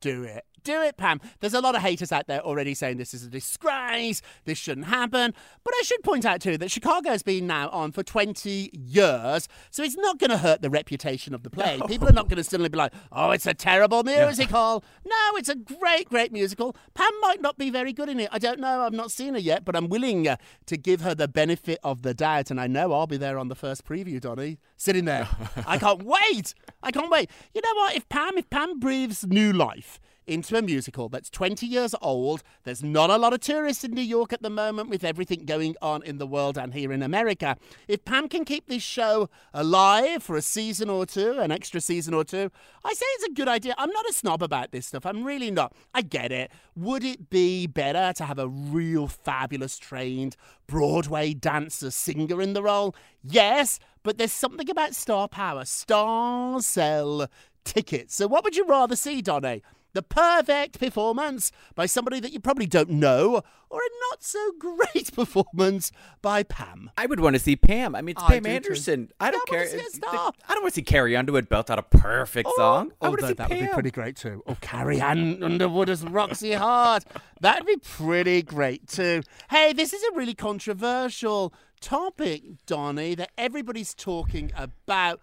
Do 0.00 0.22
it. 0.24 0.44
Do 0.64 0.82
it, 0.82 0.96
Pam. 0.96 1.20
There's 1.40 1.54
a 1.54 1.60
lot 1.60 1.74
of 1.74 1.82
haters 1.82 2.12
out 2.12 2.26
there 2.26 2.40
already 2.40 2.74
saying 2.74 2.96
this 2.96 3.14
is 3.14 3.24
a 3.24 3.28
disgrace, 3.28 4.22
this 4.44 4.58
shouldn't 4.58 4.86
happen. 4.86 5.34
But 5.64 5.74
I 5.78 5.82
should 5.84 6.02
point 6.02 6.24
out, 6.24 6.40
too, 6.40 6.58
that 6.58 6.70
Chicago's 6.70 7.22
been 7.22 7.46
now 7.46 7.68
on 7.70 7.92
for 7.92 8.02
20 8.02 8.70
years, 8.72 9.48
so 9.70 9.82
it's 9.82 9.96
not 9.96 10.18
going 10.18 10.30
to 10.30 10.38
hurt 10.38 10.62
the 10.62 10.70
reputation 10.70 11.34
of 11.34 11.42
the 11.42 11.50
play. 11.50 11.80
People 11.86 12.08
are 12.08 12.12
not 12.12 12.28
going 12.28 12.36
to 12.38 12.44
suddenly 12.44 12.68
be 12.68 12.78
like, 12.78 12.92
oh, 13.12 13.30
it's 13.30 13.46
a 13.46 13.54
terrible 13.54 14.02
musical. 14.02 14.84
No, 15.04 15.30
it's 15.36 15.48
a 15.48 15.54
great, 15.54 16.08
great 16.08 16.32
musical. 16.32 16.76
Pam 16.94 17.10
might 17.20 17.40
not 17.40 17.58
be 17.58 17.70
very 17.70 17.92
good 17.92 18.08
in 18.08 18.20
it. 18.20 18.28
I 18.32 18.38
don't 18.38 18.60
know. 18.60 18.82
I've 18.82 18.92
not 18.92 19.10
seen 19.10 19.34
her 19.34 19.40
yet, 19.40 19.64
but 19.64 19.76
I'm 19.76 19.88
willing 19.88 20.26
uh, 20.26 20.36
to 20.66 20.76
give 20.76 21.00
her 21.02 21.14
the 21.14 21.28
benefit 21.28 21.78
of 21.82 22.02
the 22.02 22.14
doubt. 22.14 22.50
And 22.50 22.60
I 22.60 22.66
know 22.66 22.92
I'll 22.92 23.06
be 23.06 23.16
there 23.16 23.38
on 23.38 23.48
the 23.48 23.54
first 23.54 23.84
preview, 23.84 24.20
Donny, 24.20 24.58
sitting 24.76 25.04
there. 25.04 25.28
I 25.66 25.78
can't 25.78 26.02
wait. 26.02 26.54
I 26.82 26.90
can't 26.90 27.10
wait. 27.10 27.30
You 27.54 27.60
know 27.62 27.74
what? 27.74 27.96
If 27.96 28.08
Pam, 28.08 28.38
if 28.38 28.48
Pam 28.50 28.78
breathes 28.78 29.26
new 29.26 29.52
life, 29.52 30.00
into 30.28 30.56
a 30.56 30.62
musical 30.62 31.08
that's 31.08 31.30
20 31.30 31.66
years 31.66 31.94
old. 32.02 32.42
There's 32.64 32.82
not 32.82 33.10
a 33.10 33.16
lot 33.16 33.32
of 33.32 33.40
tourists 33.40 33.82
in 33.82 33.92
New 33.92 34.02
York 34.02 34.32
at 34.32 34.42
the 34.42 34.50
moment 34.50 34.90
with 34.90 35.02
everything 35.02 35.44
going 35.44 35.74
on 35.80 36.02
in 36.02 36.18
the 36.18 36.26
world 36.26 36.58
and 36.58 36.74
here 36.74 36.92
in 36.92 37.02
America. 37.02 37.56
If 37.88 38.04
Pam 38.04 38.28
can 38.28 38.44
keep 38.44 38.68
this 38.68 38.82
show 38.82 39.30
alive 39.54 40.22
for 40.22 40.36
a 40.36 40.42
season 40.42 40.90
or 40.90 41.06
two, 41.06 41.38
an 41.38 41.50
extra 41.50 41.80
season 41.80 42.14
or 42.14 42.24
two, 42.24 42.50
I 42.84 42.92
say 42.92 43.06
it's 43.14 43.24
a 43.24 43.32
good 43.32 43.48
idea. 43.48 43.74
I'm 43.78 43.90
not 43.90 44.08
a 44.08 44.12
snob 44.12 44.42
about 44.42 44.70
this 44.70 44.86
stuff. 44.86 45.06
I'm 45.06 45.24
really 45.24 45.50
not. 45.50 45.74
I 45.94 46.02
get 46.02 46.30
it. 46.30 46.50
Would 46.76 47.04
it 47.04 47.30
be 47.30 47.66
better 47.66 48.12
to 48.12 48.24
have 48.24 48.38
a 48.38 48.48
real 48.48 49.08
fabulous 49.08 49.78
trained 49.78 50.36
Broadway 50.66 51.34
dancer 51.34 51.90
singer 51.90 52.40
in 52.42 52.52
the 52.52 52.62
role? 52.62 52.94
Yes, 53.22 53.80
but 54.02 54.18
there's 54.18 54.32
something 54.32 54.68
about 54.70 54.94
star 54.94 55.28
power. 55.28 55.64
Stars 55.64 56.66
sell 56.66 57.28
tickets. 57.64 58.14
So 58.14 58.26
what 58.26 58.44
would 58.44 58.56
you 58.56 58.66
rather 58.66 58.96
see, 58.96 59.20
Donny? 59.20 59.62
The 59.94 60.02
perfect 60.02 60.78
performance 60.78 61.50
by 61.74 61.86
somebody 61.86 62.20
that 62.20 62.32
you 62.32 62.40
probably 62.40 62.66
don't 62.66 62.90
know, 62.90 63.42
or 63.70 63.80
a 63.80 63.88
not 64.10 64.22
so 64.22 64.52
great 64.58 65.12
performance 65.14 65.90
by 66.22 66.42
Pam. 66.42 66.90
I 66.96 67.06
would 67.06 67.20
want 67.20 67.34
to 67.34 67.40
see 67.40 67.56
Pam. 67.56 67.94
I 67.94 68.02
mean, 68.02 68.14
it's 68.14 68.22
I 68.22 68.28
Pam 68.28 68.42
do 68.42 68.48
too. 68.48 68.54
Anderson. 68.54 69.10
I 69.18 69.30
don't 69.30 69.48
I 69.48 69.50
care. 69.50 69.58
wanna 69.60 69.70
see 69.70 69.86
a 69.86 69.90
star. 69.90 70.32
I 70.48 70.54
don't 70.54 70.62
want 70.62 70.74
to 70.74 70.76
see 70.76 70.82
Carrie 70.82 71.16
Underwood 71.16 71.48
belt 71.48 71.70
out 71.70 71.78
a 71.78 71.82
perfect 71.82 72.48
oh, 72.52 72.56
song. 72.56 72.92
I 73.00 73.08
want 73.08 73.20
to 73.20 73.28
see 73.28 73.32
that 73.34 73.48
would 73.48 73.60
be 73.60 73.66
pretty 73.66 73.90
great 73.90 74.16
too. 74.16 74.42
Or 74.46 74.56
Carrie 74.60 75.00
Ann 75.00 75.42
Underwood 75.42 75.88
as 75.88 76.04
Roxie 76.04 76.52
Hart. 76.52 77.04
That'd 77.40 77.66
be 77.66 77.76
pretty 77.76 78.42
great 78.42 78.86
too. 78.88 79.22
Hey, 79.50 79.72
this 79.72 79.92
is 79.92 80.02
a 80.02 80.16
really 80.16 80.34
controversial 80.34 81.52
topic, 81.80 82.42
Donny, 82.66 83.14
that 83.14 83.30
everybody's 83.38 83.94
talking 83.94 84.52
about. 84.56 85.20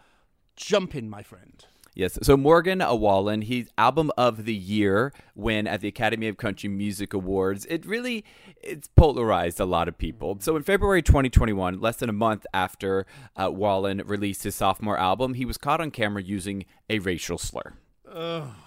Jumping, 0.55 1.09
my 1.09 1.21
friend. 1.21 1.65
Yes. 1.95 2.19
So 2.21 2.35
Morgan 2.35 2.83
Wallen, 2.85 3.41
he's 3.41 3.69
album 3.77 4.11
of 4.17 4.43
the 4.43 4.53
year 4.53 5.13
win 5.33 5.65
at 5.65 5.79
the 5.79 5.87
Academy 5.87 6.27
of 6.27 6.35
Country 6.35 6.67
Music 6.67 7.13
Awards. 7.13 7.65
It 7.69 7.85
really 7.85 8.25
it's 8.61 8.89
polarized 8.89 9.61
a 9.61 9.65
lot 9.65 9.87
of 9.87 9.97
people. 9.97 10.37
So 10.41 10.57
in 10.57 10.63
February 10.63 11.01
2021, 11.01 11.79
less 11.79 11.95
than 11.95 12.09
a 12.09 12.13
month 12.13 12.45
after 12.53 13.05
uh, 13.37 13.49
Wallen 13.49 14.01
released 14.05 14.43
his 14.43 14.55
sophomore 14.55 14.97
album, 14.97 15.35
he 15.35 15.45
was 15.45 15.57
caught 15.57 15.79
on 15.79 15.89
camera 15.89 16.21
using 16.21 16.65
a 16.89 16.99
racial 16.99 17.37
slur. 17.37 17.75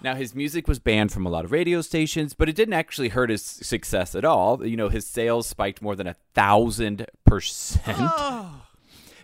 Now 0.01 0.15
his 0.15 0.33
music 0.33 0.67
was 0.67 0.79
banned 0.79 1.11
from 1.11 1.25
a 1.25 1.29
lot 1.29 1.45
of 1.45 1.51
radio 1.51 1.81
stations, 1.81 2.33
but 2.33 2.49
it 2.49 2.55
didn't 2.55 2.73
actually 2.73 3.09
hurt 3.09 3.29
his 3.29 3.43
success 3.43 4.15
at 4.15 4.25
all. 4.25 4.65
You 4.65 4.77
know, 4.77 4.89
his 4.89 5.05
sales 5.05 5.47
spiked 5.47 5.81
more 5.83 5.95
than 5.95 6.07
a 6.07 6.15
thousand 6.33 7.05
percent. 7.25 8.11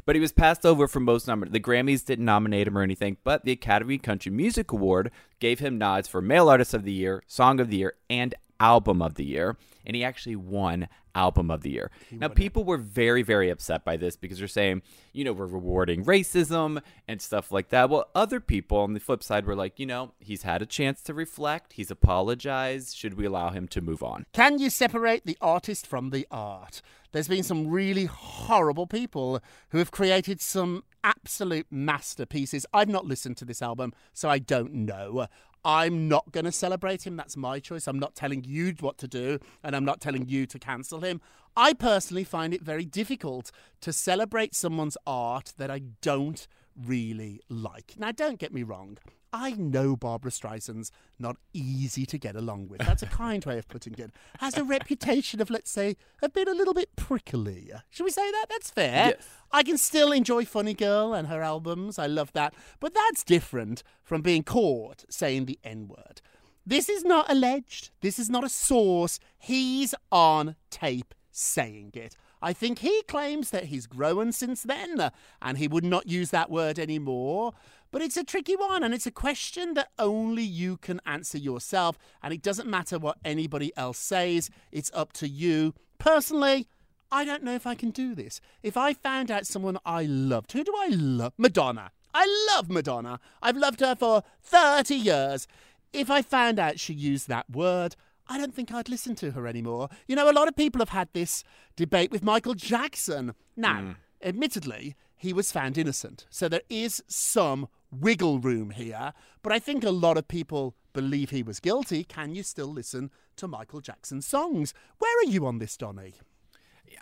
But 0.06 0.16
he 0.16 0.20
was 0.20 0.32
passed 0.32 0.66
over 0.66 0.88
for 0.88 1.00
most 1.00 1.28
nominated. 1.28 1.54
The 1.54 1.60
Grammys 1.60 2.06
didn't 2.06 2.26
nominate 2.26 2.68
him 2.68 2.78
or 2.78 2.84
anything, 2.84 3.18
but 3.24 3.44
the 3.44 3.52
Academy 3.52 3.98
Country 3.98 4.32
Music 4.32 4.72
Award 4.72 5.12
gave 5.40 5.60
him 5.60 5.78
nods 5.78 6.08
for 6.08 6.22
Male 6.22 6.48
Artist 6.48 6.74
of 6.74 6.84
the 6.84 6.92
Year, 6.92 7.24
Song 7.28 7.60
of 7.60 7.70
the 7.70 7.78
Year, 7.78 7.96
and 8.10 8.36
Album 8.60 9.02
of 9.02 9.16
the 9.16 9.26
Year. 9.26 9.58
And 9.86 9.96
he 9.96 10.04
actually 10.04 10.36
won 10.36 10.88
Album 11.14 11.50
of 11.50 11.62
the 11.62 11.72
Year. 11.72 11.92
now, 12.12 12.28
people 12.28 12.64
were 12.64 12.78
very, 12.78 13.22
very 13.22 13.50
upset 13.50 13.86
by 13.86 13.98
this 13.98 14.16
because 14.16 14.40
they're 14.40 14.48
saying, 14.48 14.82
you 15.14 15.24
know, 15.24 15.32
we're 15.32 15.46
rewarding 15.46 16.04
racism 16.04 16.82
and 17.08 17.22
stuff 17.22 17.52
like 17.52 17.70
that. 17.70 17.90
Well, 17.90 18.10
other 18.14 18.40
people 18.40 18.80
on 18.80 18.94
the 18.94 19.00
flip 19.00 19.24
side 19.24 19.46
were 19.46 19.56
like, 19.56 19.80
you 19.80 19.86
know, 19.86 20.12
he's 20.20 20.44
had 20.44 20.62
a 20.62 20.66
chance 20.66 21.02
to 21.04 21.14
reflect. 21.14 21.74
He's 21.74 21.90
apologized. 21.90 22.96
Should 22.96 23.14
we 23.14 23.26
allow 23.26 23.52
him 23.52 23.68
to 23.70 23.82
move 23.82 24.04
on? 24.04 24.26
Can 24.34 24.60
you 24.60 24.70
separate 24.70 25.26
the 25.26 25.38
artist 25.40 25.88
from 25.88 26.10
the 26.10 26.28
art? 26.30 26.82
There's 27.12 27.30
been 27.30 27.44
some 27.44 27.68
really 27.68 28.06
horrible 28.06 28.88
people 28.88 29.40
who 29.70 29.78
have 29.78 29.90
created 29.90 30.42
some 30.42 30.84
absolute 31.02 31.68
masterpieces. 31.72 32.66
I've 32.74 32.90
not 32.90 33.06
listened 33.06 33.38
to 33.38 33.46
this 33.46 33.62
album, 33.62 33.94
so 34.14 34.30
I 34.30 34.40
don't 34.40 34.74
know. 34.74 35.28
I'm 35.66 36.08
not 36.08 36.32
going 36.32 36.46
to 36.46 36.52
celebrate 36.52 37.08
him. 37.08 37.18
That's 37.18 37.36
my 37.36 37.60
choice. 37.60 37.88
I'm 37.88 37.98
not 37.98 38.14
telling 38.14 38.44
you 38.44 38.76
what 38.80 39.00
to 39.00 39.08
do, 39.08 39.40
and 39.64 39.76
I'm 39.76 39.84
not 39.84 40.00
telling 40.00 40.28
you 40.28 40.46
to 40.46 40.60
cancel 40.60 41.02
him. 41.02 41.20
I 41.58 41.74
personally 41.74 42.24
find 42.24 42.54
it 42.54 42.62
very 42.62 42.86
difficult 42.86 43.52
to 43.82 43.92
celebrate 43.92 44.54
someone's 44.54 44.98
art 45.08 45.54
that 45.58 45.72
I 45.72 45.80
don't 46.02 46.48
really 46.80 47.42
like. 47.50 47.96
Now, 47.98 48.12
don't 48.12 48.38
get 48.38 48.54
me 48.54 48.62
wrong. 48.62 49.00
I 49.36 49.52
know 49.52 49.98
Barbra 49.98 50.32
Streisand's 50.32 50.94
not 51.20 51.36
easy 51.52 52.06
to 52.06 52.18
get 52.18 52.38
along 52.38 52.70
with. 52.70 52.80
That's 52.80 53.04
a 53.04 53.08
kind 53.08 53.44
way 53.44 53.58
of 53.58 53.68
putting 53.68 53.94
it. 53.96 54.12
Has 54.40 54.58
a 54.58 54.64
reputation 54.64 55.42
of, 55.42 55.50
let's 55.50 55.70
say, 55.70 55.98
of 56.22 56.32
being 56.34 56.48
a 56.48 56.54
little 56.54 56.74
bit 56.74 56.96
prickly. 56.96 57.70
Should 57.90 58.06
we 58.06 58.12
say 58.12 58.32
that? 58.32 58.46
That's 58.50 58.72
fair. 58.72 59.08
Yes. 59.08 59.28
I 59.52 59.64
can 59.64 59.78
still 59.78 60.14
enjoy 60.14 60.46
Funny 60.46 60.74
Girl 60.74 61.14
and 61.14 61.28
her 61.28 61.42
albums. 61.42 62.00
I 62.00 62.08
love 62.08 62.32
that. 62.32 62.54
But 62.80 62.94
that's 62.94 63.26
different 63.26 63.84
from 64.04 64.22
being 64.22 64.44
caught 64.44 65.04
saying 65.10 65.46
the 65.46 65.60
N 65.66 65.90
word. 65.90 66.22
This 66.66 66.88
is 66.88 67.04
not 67.04 67.30
alleged. 67.30 67.92
This 68.00 68.18
is 68.18 68.30
not 68.30 68.46
a 68.46 68.50
source. 68.50 69.20
He's 69.38 69.94
on 70.14 70.56
tape 70.70 71.14
saying 71.30 71.92
it. 71.94 72.16
I 72.46 72.54
think 72.54 72.78
he 72.78 73.02
claims 73.08 73.50
that 73.50 73.66
he's 73.66 73.88
grown 73.88 74.32
since 74.32 74.62
then 74.62 75.00
uh, 75.02 75.10
and 75.42 75.58
he 75.58 75.68
would 75.68 75.84
not 75.84 76.08
use 76.08 76.30
that 76.30 76.52
word 76.52 76.78
anymore. 76.78 77.54
But 77.90 78.04
it's 78.04 78.18
a 78.18 78.24
tricky 78.24 78.56
one 78.56 78.84
and 78.84 78.94
it's 78.94 79.08
a 79.08 79.12
question 79.12 79.74
that 79.74 79.90
only 79.98 80.44
you 80.44 80.78
can 80.78 81.02
answer 81.08 81.40
yourself. 81.40 81.98
And 82.22 82.32
it 82.32 82.44
doesn't 82.44 82.70
matter 82.70 83.00
what 83.00 83.18
anybody 83.26 83.76
else 83.76 83.98
says, 83.98 84.52
it's 84.72 84.92
up 84.94 85.12
to 85.14 85.28
you. 85.28 85.74
Personally, 85.98 86.68
I 87.12 87.26
don't 87.26 87.42
know 87.42 87.56
if 87.56 87.66
I 87.66 87.74
can 87.74 87.90
do 87.90 88.14
this. 88.14 88.40
If 88.62 88.78
I 88.78 88.94
found 88.94 89.32
out 89.32 89.48
someone 89.48 89.80
I 89.84 90.04
loved, 90.04 90.52
who 90.52 90.64
do 90.64 90.74
I 90.78 90.90
love? 90.90 91.34
Madonna. 91.40 91.90
I 92.14 92.48
love 92.54 92.70
Madonna. 92.70 93.20
I've 93.42 93.58
loved 93.58 93.80
her 93.80 93.96
for 93.96 94.22
30 94.44 94.94
years. 94.94 95.48
If 95.92 96.12
I 96.12 96.22
found 96.22 96.60
out 96.60 96.80
she 96.80 96.94
used 96.94 97.28
that 97.28 97.50
word, 97.50 97.96
I 98.28 98.38
don't 98.38 98.54
think 98.54 98.74
I'd 98.74 98.90
listen 98.90 99.16
to 99.16 99.32
her 99.32 99.48
anymore. 99.48 99.90
You 100.08 100.16
know, 100.16 100.30
a 100.30 100.34
lot 100.34 100.48
of 100.48 100.56
people 100.56 100.80
have 100.80 100.90
had 100.90 101.10
this 101.14 101.44
debate 101.76 102.12
with 102.12 102.24
Michael 102.24 102.56
Jackson. 102.56 103.36
Now, 103.56 103.82
hmm. 103.82 103.92
admittedly, 104.22 104.96
he 105.16 105.34
was 105.34 105.52
found 105.52 105.78
innocent. 105.78 106.26
So 106.30 106.48
there 106.48 106.62
is 106.70 107.04
some 107.08 107.68
wiggle 107.92 108.40
room 108.40 108.72
here. 108.72 109.14
But 109.42 109.54
I 109.54 109.60
think 109.60 109.84
a 109.84 109.92
lot 109.92 110.18
of 110.18 110.28
people 110.28 110.76
believe 110.94 111.30
he 111.30 111.44
was 111.44 111.60
guilty. 111.60 112.04
Can 112.04 112.34
you 112.34 112.44
still 112.44 112.68
listen 112.68 113.12
to 113.38 113.48
Michael 113.48 113.82
Jackson's 113.82 114.26
songs? 114.26 114.74
Where 114.98 115.18
are 115.20 115.30
you 115.30 115.46
on 115.46 115.60
this, 115.60 115.78
Donny? 115.78 116.16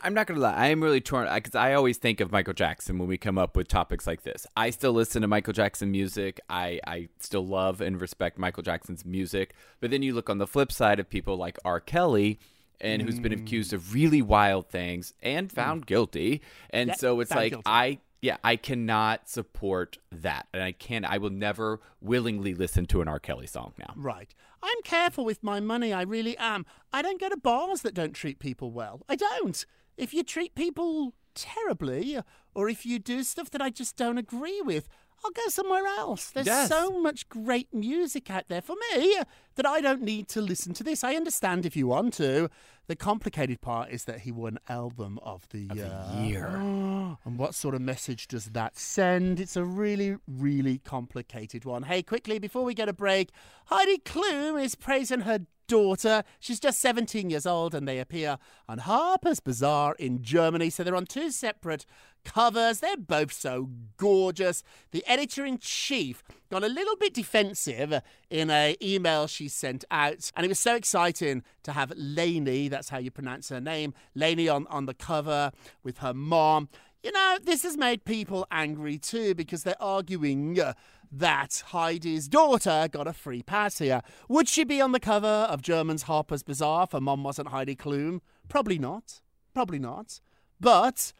I'm 0.01 0.13
not 0.13 0.27
gonna 0.27 0.39
lie. 0.39 0.53
I 0.53 0.67
am 0.67 0.81
really 0.83 1.01
torn 1.01 1.33
because 1.33 1.55
I 1.55 1.73
always 1.73 1.97
think 1.97 2.19
of 2.19 2.31
Michael 2.31 2.53
Jackson 2.53 2.97
when 2.97 3.07
we 3.07 3.17
come 3.17 3.37
up 3.37 3.55
with 3.55 3.67
topics 3.67 4.05
like 4.05 4.23
this. 4.23 4.45
I 4.55 4.69
still 4.69 4.91
listen 4.91 5.21
to 5.21 5.27
Michael 5.27 5.53
Jackson 5.53 5.91
music. 5.91 6.41
I 6.49 6.79
I 6.85 7.09
still 7.19 7.45
love 7.45 7.79
and 7.79 7.99
respect 7.99 8.37
Michael 8.37 8.63
Jackson's 8.63 9.05
music. 9.05 9.53
But 9.79 9.91
then 9.91 10.01
you 10.01 10.13
look 10.13 10.29
on 10.29 10.39
the 10.39 10.47
flip 10.47 10.71
side 10.71 10.99
of 10.99 11.09
people 11.09 11.37
like 11.37 11.57
R. 11.63 11.79
Kelly. 11.79 12.39
And 12.81 13.01
who's 13.01 13.17
been 13.17 13.31
accused 13.31 13.71
of 13.71 13.81
mm. 13.81 13.93
really 13.93 14.21
wild 14.21 14.67
things 14.67 15.13
and 15.21 15.49
found 15.49 15.83
mm. 15.83 15.85
guilty, 15.85 16.41
and 16.69 16.93
so 16.97 17.21
it's 17.21 17.31
like 17.31 17.51
guilty. 17.51 17.63
I 17.65 17.99
yeah 18.23 18.37
I 18.43 18.55
cannot 18.55 19.29
support 19.29 19.99
that, 20.11 20.47
and 20.53 20.63
I 20.63 20.71
can't. 20.71 21.05
I 21.05 21.19
will 21.19 21.29
never 21.29 21.79
willingly 22.01 22.55
listen 22.55 22.85
to 22.87 23.01
an 23.01 23.07
R. 23.07 23.19
Kelly 23.19 23.47
song 23.47 23.73
now. 23.77 23.93
Right. 23.95 24.33
I'm 24.63 24.81
careful 24.83 25.25
with 25.25 25.43
my 25.43 25.59
money. 25.59 25.91
I 25.91 26.03
really 26.03 26.37
am. 26.37 26.65
I 26.91 27.01
don't 27.01 27.19
go 27.19 27.29
to 27.29 27.37
bars 27.37 27.81
that 27.81 27.93
don't 27.93 28.13
treat 28.13 28.39
people 28.39 28.71
well. 28.71 29.01
I 29.09 29.15
don't. 29.15 29.65
If 29.97 30.13
you 30.13 30.23
treat 30.23 30.55
people 30.55 31.13
terribly, 31.35 32.17
or 32.55 32.69
if 32.69 32.85
you 32.85 32.97
do 32.97 33.23
stuff 33.23 33.51
that 33.51 33.61
I 33.61 33.69
just 33.69 33.97
don't 33.97 34.17
agree 34.17 34.61
with, 34.61 34.87
I'll 35.25 35.31
go 35.31 35.47
somewhere 35.47 35.85
else. 35.87 36.29
There's 36.31 36.47
Yes. 36.47 36.69
so 36.69 36.99
much 36.99 37.29
great 37.29 37.73
music 37.73 38.29
out 38.29 38.45
there 38.49 38.61
for 38.61 38.75
me 38.91 39.19
that 39.55 39.65
I 39.65 39.79
don't 39.81 40.01
need 40.01 40.27
to 40.29 40.41
listen 40.41 40.73
to 40.73 40.83
this. 40.83 41.03
I 41.03 41.15
understand 41.15 41.65
if 41.65 41.75
you 41.75 41.87
want 41.87 42.13
to. 42.15 42.49
The 42.87 42.97
complicated 42.97 43.61
part 43.61 43.91
is 43.91 44.03
that 44.05 44.21
he 44.21 44.31
won 44.33 44.59
album 44.67 45.17
of 45.23 45.47
the 45.49 45.59
year. 45.73 46.05
year. 46.21 46.47
And 47.25 47.37
what 47.37 47.53
sort 47.55 47.75
of 47.75 47.81
message 47.81 48.27
does 48.27 48.47
that 48.47 48.77
send? 48.77 49.39
It's 49.39 49.55
a 49.55 49.63
really, 49.63 50.17
really 50.27 50.79
complicated 50.79 51.63
one. 51.63 51.83
Hey, 51.83 52.01
quickly, 52.03 52.39
before 52.39 52.63
we 52.65 52.73
get 52.73 52.89
a 52.89 52.93
break, 52.93 53.29
Heidi 53.67 53.99
Klum 53.99 54.61
is 54.61 54.75
praising 54.75 55.21
her 55.21 55.39
daughter. 55.67 56.23
She's 56.39 56.59
just 56.59 56.79
17 56.79 57.29
years 57.29 57.45
old, 57.45 57.73
and 57.73 57.87
they 57.87 57.99
appear 57.99 58.37
on 58.67 58.79
Harper's 58.79 59.39
Bazaar 59.39 59.95
in 59.99 60.21
Germany. 60.23 60.69
So 60.69 60.83
they're 60.83 60.95
on 60.95 61.05
two 61.05 61.31
separate 61.31 61.85
covers. 62.23 62.79
They're 62.79 62.97
both 62.97 63.31
so 63.31 63.69
gorgeous. 63.97 64.63
The 64.91 65.03
editor 65.07 65.45
in 65.45 65.57
chief 65.57 66.23
got 66.49 66.63
a 66.63 66.67
little 66.67 66.95
bit 66.95 67.13
defensive 67.13 68.01
in 68.29 68.49
a 68.49 68.75
email 68.81 69.27
she 69.27 69.47
sent 69.47 69.85
out, 69.91 70.31
and 70.35 70.45
it 70.45 70.49
was 70.49 70.59
so 70.59 70.75
exciting 70.75 71.43
to 71.63 71.71
have 71.71 71.93
Leni, 71.95 72.67
that's 72.67 72.89
how 72.89 72.97
you 72.97 73.11
pronounce 73.11 73.49
her 73.49 73.61
name, 73.61 73.93
Leni 74.15 74.49
on, 74.49 74.67
on 74.67 74.85
the 74.85 74.93
cover 74.93 75.51
with 75.83 75.99
her 75.99 76.13
mom. 76.13 76.69
You 77.03 77.11
know, 77.11 77.37
this 77.43 77.63
has 77.63 77.75
made 77.75 78.05
people 78.05 78.47
angry 78.49 78.97
too 78.97 79.35
because 79.35 79.63
they're 79.63 79.81
arguing 79.81 80.59
uh, 80.59 80.73
that 81.15 81.63
Heidi's 81.67 82.27
daughter 82.27 82.87
got 82.91 83.07
a 83.07 83.13
free 83.13 83.43
pass 83.43 83.77
here. 83.77 84.01
Would 84.27 84.49
she 84.49 84.63
be 84.63 84.81
on 84.81 84.91
the 84.91 84.99
cover 84.99 85.27
of 85.27 85.61
German's 85.61 86.03
Harper's 86.03 86.43
Bazaar 86.43 86.83
if 86.83 86.91
her 86.91 86.99
mom 86.99 87.23
wasn't 87.23 87.49
Heidi 87.49 87.75
Klum? 87.75 88.21
Probably 88.49 88.79
not. 88.79 89.21
Probably 89.53 89.79
not. 89.79 90.19
But, 90.59 91.13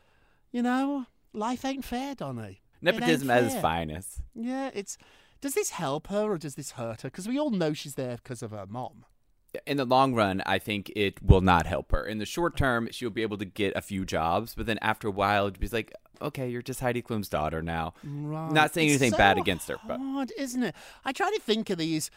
you 0.52 0.64
know, 0.64 1.06
life 1.32 1.64
ain't 1.64 1.86
fair, 1.86 2.16
Donny. 2.16 2.62
It 2.82 2.86
Nepotism 2.86 3.30
at 3.30 3.44
its 3.44 3.56
finest. 3.56 4.22
Yeah, 4.34 4.72
it's. 4.74 4.98
Does 5.42 5.54
this 5.54 5.72
help 5.72 6.08
her 6.08 6.32
or 6.32 6.38
does 6.38 6.56
this 6.56 6.72
hurt 6.72 7.02
her? 7.02 7.10
Because 7.10 7.28
we 7.28 7.38
all 7.38 7.52
know 7.52 7.74
she's 7.74 7.96
there 7.96 8.18
because 8.18 8.42
of 8.42 8.52
her 8.52 8.66
mom. 8.68 9.06
In 9.66 9.78
the 9.78 9.86
long 9.86 10.14
run, 10.14 10.42
I 10.46 10.60
think 10.60 10.92
it 10.96 11.22
will 11.24 11.42
not 11.42 11.66
help 11.66 11.92
her. 11.92 12.06
In 12.06 12.18
the 12.18 12.26
short 12.26 12.58
term, 12.58 12.90
she'll 12.92 13.10
be 13.10 13.22
able 13.22 13.38
to 13.38 13.46
get 13.46 13.76
a 13.76 13.82
few 13.82 14.06
jobs, 14.06 14.56
but 14.56 14.66
then 14.66 14.80
after 14.82 15.08
a 15.08 15.12
while, 15.12 15.48
it'll 15.48 15.60
be 15.60 15.68
like, 15.68 15.94
okay, 16.22 16.50
you're 16.50 16.62
just 16.62 16.80
Heidi 16.80 17.02
Klum's 17.02 17.30
daughter 17.30 17.62
now. 17.62 17.94
Not 18.04 18.74
saying 18.74 18.90
It's 18.90 19.02
anything 19.02 19.12
so 19.12 19.18
bad 19.18 19.38
against 19.38 19.68
her, 19.68 19.78
but 19.88 20.00
hard, 20.00 20.32
isn't 20.38 20.64
it? 20.64 20.76
I 21.06 21.12
try 21.12 21.30
to 21.32 21.40
think 21.40 21.70
of 21.70 21.78
these 21.78 22.10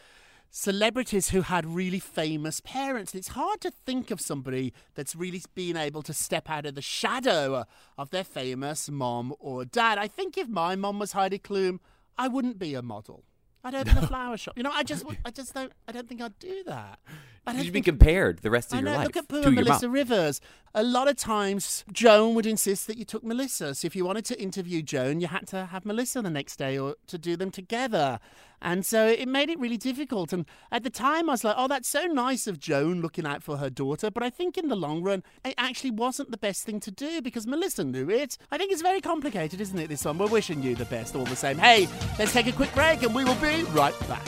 celebrities 0.49 1.29
who 1.29 1.41
had 1.41 1.65
really 1.65 1.99
famous 1.99 2.61
parents. 2.61 3.13
And 3.13 3.19
It's 3.19 3.29
hard 3.29 3.61
to 3.61 3.71
think 3.71 4.11
of 4.11 4.21
somebody 4.21 4.73
that's 4.95 5.15
really 5.15 5.41
been 5.55 5.77
able 5.77 6.01
to 6.03 6.13
step 6.13 6.49
out 6.49 6.65
of 6.65 6.75
the 6.75 6.81
shadow 6.81 7.65
of 7.97 8.09
their 8.11 8.23
famous 8.23 8.89
mom 8.89 9.33
or 9.39 9.65
dad. 9.65 9.97
I 9.97 10.07
think 10.07 10.37
if 10.37 10.47
my 10.47 10.75
mom 10.75 10.99
was 10.99 11.11
Heidi 11.11 11.39
Klum, 11.39 11.79
I 12.17 12.27
wouldn't 12.27 12.57
be 12.57 12.73
a 12.73 12.81
model. 12.81 13.23
I'd 13.63 13.75
open 13.75 13.97
a 13.97 14.07
flower 14.07 14.37
shop. 14.37 14.55
You 14.57 14.63
know, 14.63 14.71
I 14.73 14.83
just, 14.83 15.05
I 15.25 15.31
just 15.31 15.53
don't, 15.53 15.71
I 15.87 15.91
don't 15.91 16.07
think 16.07 16.21
I'd 16.21 16.37
do 16.39 16.63
that. 16.65 16.99
I 17.47 17.53
don't 17.53 17.63
you'd 17.63 17.73
be 17.73 17.81
compared 17.81 18.39
the 18.39 18.51
rest 18.51 18.73
of 18.73 18.79
I 18.79 18.81
your 18.81 18.89
know. 18.91 18.97
life 18.97 19.07
Look 19.07 19.17
at 19.17 19.29
to 19.29 19.41
poor 19.41 19.51
Melissa. 19.51 19.89
Rivers. 19.89 20.41
A 20.75 20.83
lot 20.83 21.07
of 21.07 21.15
times, 21.15 21.85
Joan 21.91 22.35
would 22.35 22.45
insist 22.45 22.85
that 22.87 22.97
you 22.97 23.05
took 23.05 23.23
Melissa. 23.23 23.73
So 23.73 23.85
if 23.87 23.95
you 23.95 24.05
wanted 24.05 24.25
to 24.25 24.39
interview 24.39 24.81
Joan, 24.81 25.21
you 25.21 25.27
had 25.27 25.47
to 25.47 25.65
have 25.67 25.85
Melissa 25.85 26.21
the 26.21 26.29
next 26.29 26.57
day 26.57 26.77
or 26.77 26.95
to 27.07 27.17
do 27.17 27.35
them 27.35 27.49
together. 27.49 28.19
And 28.61 28.85
so 28.85 29.07
it 29.07 29.27
made 29.27 29.49
it 29.49 29.59
really 29.59 29.77
difficult. 29.77 30.33
And 30.33 30.45
at 30.71 30.83
the 30.83 30.89
time, 30.89 31.29
I 31.29 31.33
was 31.33 31.43
like, 31.43 31.55
oh, 31.57 31.67
that's 31.67 31.87
so 31.87 32.05
nice 32.05 32.47
of 32.47 32.59
Joan 32.59 33.01
looking 33.01 33.25
out 33.25 33.43
for 33.43 33.57
her 33.57 33.69
daughter. 33.69 34.11
But 34.11 34.23
I 34.23 34.29
think 34.29 34.57
in 34.57 34.67
the 34.67 34.75
long 34.75 35.01
run, 35.01 35.23
it 35.45 35.55
actually 35.57 35.91
wasn't 35.91 36.31
the 36.31 36.37
best 36.37 36.63
thing 36.63 36.79
to 36.81 36.91
do 36.91 37.21
because 37.21 37.47
Melissa 37.47 37.83
knew 37.83 38.09
it. 38.09 38.37
I 38.51 38.57
think 38.57 38.71
it's 38.71 38.81
very 38.81 39.01
complicated, 39.01 39.61
isn't 39.61 39.79
it, 39.79 39.87
this 39.87 40.05
one? 40.05 40.17
We're 40.17 40.27
wishing 40.27 40.61
you 40.61 40.75
the 40.75 40.85
best 40.85 41.15
all 41.15 41.25
the 41.25 41.35
same. 41.35 41.57
Hey, 41.57 41.87
let's 42.19 42.33
take 42.33 42.47
a 42.47 42.51
quick 42.51 42.73
break 42.75 43.03
and 43.03 43.15
we 43.15 43.23
will 43.23 43.35
be 43.35 43.63
right 43.71 43.97
back. 44.07 44.27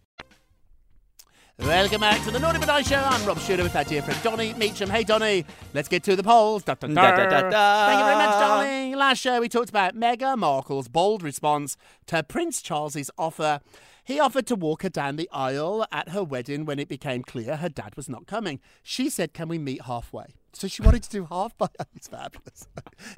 Welcome 1.61 2.01
back 2.01 2.23
to 2.23 2.31
the 2.31 2.39
Naughty 2.39 2.57
But 2.57 2.67
Nice 2.67 2.89
Show. 2.89 2.97
I'm 2.97 3.23
Rob 3.23 3.37
Shuter 3.39 3.61
with 3.61 3.75
our 3.75 3.83
dear 3.83 4.01
friend 4.01 4.19
Donny 4.23 4.53
Meacham. 4.55 4.89
Hey, 4.89 5.03
Donny, 5.03 5.45
let's 5.75 5.87
get 5.87 6.03
to 6.03 6.15
the 6.15 6.23
polls. 6.23 6.63
Da, 6.63 6.73
da, 6.73 6.87
da. 6.87 6.95
Thank 6.95 7.99
you 7.99 8.05
very 8.05 8.15
much, 8.15 8.31
darling. 8.39 8.95
Last 8.95 9.19
show 9.19 9.39
we 9.39 9.47
talked 9.47 9.69
about 9.69 9.95
Meghan 9.95 10.39
Markle's 10.39 10.87
bold 10.87 11.21
response 11.21 11.77
to 12.07 12.23
Prince 12.23 12.63
Charles's 12.63 13.11
offer. 13.15 13.61
He 14.03 14.19
offered 14.19 14.47
to 14.47 14.55
walk 14.55 14.81
her 14.81 14.89
down 14.89 15.17
the 15.17 15.29
aisle 15.31 15.85
at 15.91 16.09
her 16.09 16.23
wedding 16.23 16.65
when 16.65 16.79
it 16.79 16.89
became 16.89 17.21
clear 17.21 17.57
her 17.57 17.69
dad 17.69 17.95
was 17.95 18.09
not 18.09 18.25
coming. 18.25 18.59
She 18.81 19.07
said, 19.09 19.33
"Can 19.33 19.47
we 19.47 19.59
meet 19.59 19.83
halfway?" 19.83 20.33
So 20.53 20.67
she 20.67 20.81
wanted 20.81 21.03
to 21.03 21.09
do 21.11 21.25
half 21.25 21.55
by. 21.57 21.67
It's 21.95 22.07
fabulous. 22.07 22.67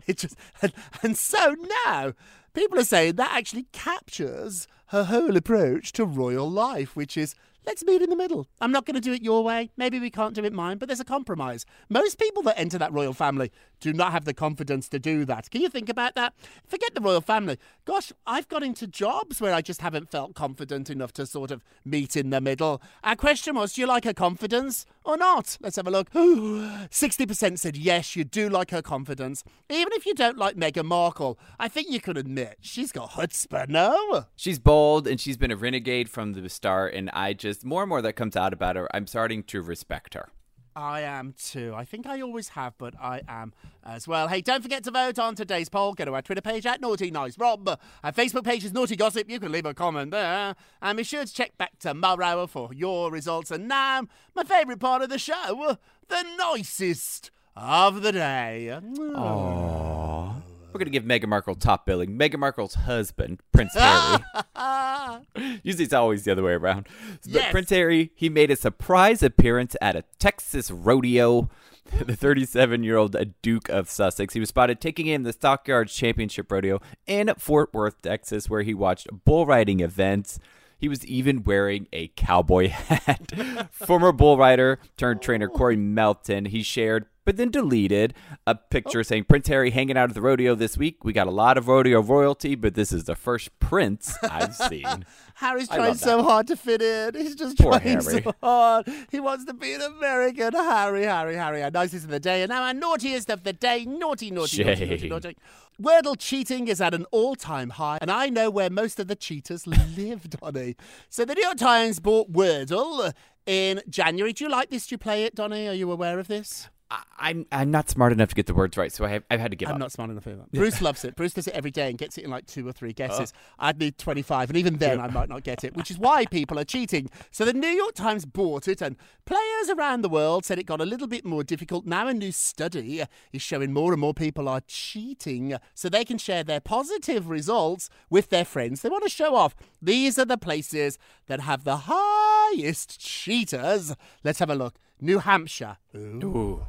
It 0.06 0.17
just 0.17 0.36
and, 0.62 0.73
and 1.01 1.17
so 1.17 1.56
now 1.86 2.13
people 2.53 2.77
are 2.77 2.84
saying 2.84 3.15
that 3.15 3.32
actually 3.32 3.67
captures 3.71 4.67
her 4.88 5.06
whole 5.06 5.38
approach 5.38 5.93
to 5.93 6.06
royal 6.06 6.51
life, 6.51 6.95
which 6.95 7.15
is 7.15 7.36
let's 7.65 7.84
meet 7.84 8.02
in 8.02 8.10
the 8.10 8.15
middle. 8.15 8.47
I'm 8.62 8.71
not 8.71 8.86
going 8.86 8.95
to 8.95 9.02
do 9.02 9.13
it 9.13 9.23
your 9.23 9.43
way. 9.43 9.71
Maybe 9.78 9.99
we 9.99 10.10
can't 10.10 10.34
do 10.34 10.43
it 10.43 10.54
mine, 10.54 10.78
but 10.78 10.88
there's 10.88 10.99
a 10.99 11.06
compromise. 11.06 11.65
Most 11.89 12.19
people 12.19 12.43
that 12.43 12.60
enter 12.60 12.78
that 12.78 12.93
royal 12.93 13.13
family 13.13 13.52
do 13.80 13.93
not 13.93 14.12
have 14.12 14.26
the 14.26 14.34
confidence 14.34 14.88
to 14.89 14.99
do 14.99 15.26
that. 15.26 15.52
Can 15.52 15.62
you 15.62 15.69
think 15.69 15.89
about 15.89 16.15
that? 16.15 16.34
Forget 16.67 16.95
the 16.95 17.02
royal 17.02 17.21
family. 17.21 17.58
Gosh, 17.86 18.13
I've 18.26 18.47
got 18.47 18.63
into 18.63 18.88
jobs 18.88 19.41
where 19.41 19.54
I 19.54 19.62
just 19.62 19.82
haven't 19.82 20.10
felt 20.10 20.36
confident 20.36 20.89
enough 20.89 21.13
to 21.13 21.26
sort 21.26 21.52
of 21.52 21.63
meet 21.84 22.15
in 22.15 22.30
the 22.30 22.39
middle. 22.39 22.82
Our 23.04 23.15
question 23.15 23.56
was, 23.56 23.73
do 23.73 23.82
you 23.82 23.88
like 23.88 24.06
her 24.06 24.13
confidence 24.13 24.86
or 25.06 25.18
not? 25.18 25.58
Let's 25.62 25.76
have 25.76 25.88
a 25.88 25.92
look. 25.92 26.10
60% 26.13 27.60
said 27.60 27.78
yes, 27.78 28.16
you 28.16 28.24
do 28.24 28.50
like 28.50 28.72
her 28.72 28.82
confidence. 28.82 29.44
Even 29.70 29.94
if 29.94 30.06
you 30.06 30.13
don't 30.13 30.38
like 30.38 30.56
Meghan 30.56 30.86
Markle, 30.86 31.38
I 31.60 31.68
think 31.68 31.89
you 31.89 32.00
can 32.00 32.18
admit 32.18 32.58
she's 32.62 32.92
got 32.92 33.12
chutzpah, 33.12 33.70
no? 33.70 34.26
She's 34.36 34.60
bold 34.60 35.08
and 35.08 35.20
she's 35.20 35.38
been 35.38 35.52
a 35.52 35.56
renegade 35.56 36.10
from 36.10 36.34
the 36.34 36.50
start, 36.50 36.94
and 36.94 37.10
I 37.12 37.34
just 37.34 37.66
more 37.66 37.84
and 37.84 37.89
more 37.89 38.02
that 38.02 38.13
comes 38.13 38.36
out 38.36 38.54
about 38.54 38.76
her, 38.76 38.88
I'm 38.96 39.08
starting 39.08 39.44
to 39.44 39.62
respect 39.62 40.13
her. 40.13 40.30
I 40.76 41.02
am 41.02 41.34
too. 41.38 41.74
I 41.76 41.86
think 41.86 42.06
I 42.08 42.22
always 42.22 42.50
have, 42.50 42.78
but 42.78 42.94
I 43.00 43.22
am 43.28 43.54
as 43.84 44.08
well. 44.08 44.28
Hey, 44.28 44.42
don't 44.42 44.62
forget 44.62 44.84
to 44.86 44.92
vote 44.92 45.20
on 45.20 45.36
today's 45.36 45.70
poll. 45.70 45.94
Go 45.94 46.06
to 46.06 46.14
our 46.14 46.22
Twitter 46.22 46.42
page 46.42 46.66
at 46.66 46.82
Naughty 46.82 47.12
Nice 47.12 47.38
Rob. 47.38 47.80
Our 48.04 48.12
Facebook 48.12 48.44
page 48.44 48.64
is 48.64 48.74
Naughty 48.74 48.96
Gossip. 48.96 49.30
You 49.30 49.40
can 49.40 49.52
leave 49.52 49.66
a 49.66 49.74
comment 49.74 50.12
there. 50.12 50.56
And 50.82 50.98
be 50.98 51.04
sure 51.04 51.26
to 51.26 51.34
check 51.34 51.58
back 51.58 51.80
tomorrow 51.80 52.48
for 52.48 52.74
your 52.74 53.12
results. 53.12 53.52
And 53.52 53.68
now, 53.68 54.04
my 54.36 54.44
favourite 54.44 54.80
part 54.80 55.02
of 55.02 55.10
the 55.10 55.20
show, 55.20 55.78
the 56.08 56.26
nicest 56.38 57.32
of 57.56 58.02
the 58.02 58.12
day. 58.12 58.70
Aww. 58.72 60.53
We're 60.74 60.80
going 60.80 60.92
to 60.92 61.00
give 61.00 61.04
Meghan 61.04 61.30
Markle 61.30 61.56
top 61.56 61.86
billing. 61.86 62.18
Meghan 62.18 62.40
Markle's 62.40 62.74
husband, 62.74 63.42
Prince 63.52 63.74
Harry. 63.76 64.24
Usually 65.64 65.84
it's 65.84 65.94
always 65.94 66.24
the 66.24 66.32
other 66.32 66.44
way 66.44 66.54
around. 66.54 66.88
But 67.24 67.32
Yes. 67.32 67.52
Prince 67.52 67.70
Harry, 67.70 68.12
he 68.16 68.30
made 68.30 68.52
a 68.52 68.56
surprise 68.56 69.22
appearance 69.22 69.76
at 69.82 69.96
a 69.96 70.04
Texas 70.20 70.72
rodeo. 70.72 71.50
The 72.06 72.16
37 72.16 72.82
year 72.84 72.96
old 72.96 73.16
Duke 73.42 73.68
of 73.68 73.90
Sussex. 73.90 74.34
He 74.34 74.40
was 74.40 74.50
spotted 74.50 74.80
taking 74.80 75.08
in 75.08 75.24
the 75.24 75.34
Stockyards 75.34 75.94
Championship 75.94 76.50
Rodeo 76.50 76.80
in 77.06 77.32
Fort 77.38 77.74
Worth, 77.74 78.02
Texas, 78.02 78.50
where 78.50 78.62
he 78.62 78.74
watched 78.74 79.10
bull 79.26 79.46
riding 79.46 79.82
events. 79.82 80.40
He 80.80 80.88
was 80.88 81.06
even 81.06 81.44
wearing 81.44 81.88
a 81.92 82.08
cowboy 82.16 82.70
hat. 82.70 83.34
Former 83.72 84.14
bull 84.14 84.38
rider 84.38 84.80
turned 84.96 85.22
trainer 85.22 85.50
Corey 85.50 85.76
oh. 85.76 85.80
Melton, 85.80 86.46
he 86.46 86.64
shared, 86.64 87.06
but 87.26 87.38
then 87.38 87.50
deleted 87.50 88.14
a 88.46 88.56
picture 88.56 89.00
oh. 89.00 89.04
saying 89.04 89.26
Prince 89.26 89.48
Harry 89.48 89.72
hanging 89.72 89.98
out 89.98 90.10
at 90.10 90.16
the 90.16 90.22
rodeo 90.22 90.56
this 90.56 90.78
week. 90.78 91.04
We 91.04 91.14
got 91.14 91.28
a 91.28 91.32
lot 91.32 91.58
of 91.58 91.68
rodeo 91.68 92.02
royalty, 92.02 92.56
but 92.56 92.76
this 92.76 92.92
is 92.92 93.06
the 93.06 93.16
first 93.16 93.58
prince 93.60 94.18
I've 94.24 94.56
seen. 94.70 95.06
Harry's 95.36 95.68
trying 95.68 95.96
so 95.96 96.18
that. 96.18 96.24
hard 96.24 96.48
to 96.48 96.56
fit 96.56 96.82
in. 96.82 97.16
He's 97.16 97.36
just 97.36 97.58
Poor 97.58 97.80
trying 97.80 98.02
Harry. 98.02 98.24
so 98.24 98.34
hard. 98.42 98.88
He 99.12 99.20
wants 99.20 99.46
to 99.46 99.54
be 99.54 99.74
an 99.74 99.82
American. 99.82 100.54
Harry, 100.54 101.04
Harry, 101.04 101.36
Harry. 101.36 101.64
Our 101.64 101.72
nicest 101.72 102.06
of 102.06 102.12
the 102.12 102.20
day. 102.20 102.44
And 102.44 102.50
now 102.50 102.64
our 102.64 102.74
naughtiest 102.74 103.30
of 103.30 103.44
the 103.44 103.54
day. 103.54 103.86
Naughty, 103.86 104.32
naughty, 104.32 104.64
naughty, 104.64 104.86
naughty, 104.86 105.10
naughty. 105.10 105.38
Wordle 105.82 106.16
cheating 106.18 106.68
is 106.68 106.80
at 106.80 106.94
an 106.94 107.06
all 107.12 107.36
time 107.36 107.72
high, 107.72 107.98
and 108.00 108.12
I 108.12 108.30
know 108.30 108.52
where 108.52 108.70
most 108.70 109.00
of 109.00 109.08
the 109.08 109.16
cheaters 109.16 109.66
live, 109.98 110.30
Donny. 110.30 110.76
So 111.10 111.26
the 111.26 111.34
New 111.34 111.42
York 111.42 111.58
Times 111.58 112.00
bought 112.00 112.32
Wordle 112.32 113.12
in 113.48 113.82
January. 113.90 114.34
Do 114.34 114.44
you 114.44 114.52
like 114.52 114.70
this? 114.70 114.86
Do 114.88 114.94
you 114.94 114.98
play 115.00 115.24
it, 115.24 115.34
Donny? 115.34 115.68
Are 115.68 115.74
you 115.74 115.92
aware 115.92 116.20
of 116.20 116.28
this? 116.28 116.70
I'm 117.17 117.45
I'm 117.51 117.71
not 117.71 117.89
smart 117.89 118.12
enough 118.12 118.29
to 118.29 118.36
get 118.36 118.47
the 118.47 118.53
words 118.53 118.77
right, 118.77 118.91
so 118.91 119.06
I 119.06 119.10
have, 119.10 119.23
I've 119.32 119.39
had 119.39 119.51
to 119.51 119.58
give 119.58 119.69
up. 119.69 119.75
I'm 119.75 119.79
not 119.79 119.91
smart 119.91 120.10
enough 120.10 120.27
either. 120.27 120.43
Bruce 120.51 120.82
loves 120.82 121.06
it. 121.06 121.15
Bruce 121.15 121.34
does 121.34 121.47
it 121.47 121.53
every 121.53 121.71
day 121.71 121.89
and 121.89 121.97
gets 121.97 122.17
it 122.17 122.25
in 122.25 122.29
like 122.29 122.45
two 122.45 122.67
or 122.67 122.71
three 122.71 122.89
oh. 122.89 122.93
guesses. 122.93 123.32
I'd 123.58 123.79
need 123.79 123.97
25, 123.97 124.49
and 124.49 124.58
even 124.58 124.77
then 124.77 124.99
I 124.99 125.08
might 125.08 125.29
not 125.29 125.43
get 125.43 125.63
it, 125.63 125.75
which 125.75 125.89
is 125.89 125.97
why 125.97 126.25
people 126.25 126.60
are 126.60 126.65
cheating. 126.65 127.10
So 127.32 127.45
the 127.45 127.53
New 127.53 127.67
York 127.67 127.93
Times 127.95 128.25
bought 128.25 128.67
it, 128.67 128.82
and 128.82 128.97
players 129.25 129.69
around 129.69 130.01
the 130.01 130.10
world 130.10 130.45
said 130.45 130.60
it 130.60 130.65
got 130.65 130.82
a 130.82 130.86
little 130.86 131.08
bit 131.08 131.25
more 131.25 131.43
difficult. 131.43 131.86
Now 131.86 132.08
a 132.08 132.13
new 132.13 132.32
study 132.32 133.03
is 133.32 133.41
showing 133.41 133.71
more 133.71 133.93
and 133.93 134.01
more 134.01 134.13
people 134.13 134.49
are 134.49 134.62
cheating 134.67 135.56
so 135.73 135.89
they 135.89 136.06
can 136.06 136.17
share 136.17 136.43
their 136.43 136.60
positive 136.60 137.29
results 137.29 137.89
with 138.10 138.29
their 138.29 138.45
friends. 138.45 138.82
They 138.82 138.89
want 138.89 139.03
to 139.03 139.10
show 139.10 139.36
off. 139.36 139.56
These 139.82 140.19
are 140.19 140.25
the 140.25 140.38
places 140.38 140.97
that 141.27 141.39
have 141.41 141.63
the 141.63 141.84
highest 141.88 142.99
cheaters. 142.99 143.95
Let's 144.23 144.39
have 144.39 144.49
a 144.49 144.56
look. 144.56 144.75
New 144.99 145.19
Hampshire. 145.19 145.77
Ooh. 145.95 146.65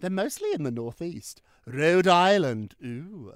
They're 0.00 0.10
mostly 0.10 0.52
in 0.52 0.62
the 0.62 0.70
Northeast. 0.70 1.42
Rhode 1.66 2.06
Island, 2.06 2.74
ooh, 2.84 3.32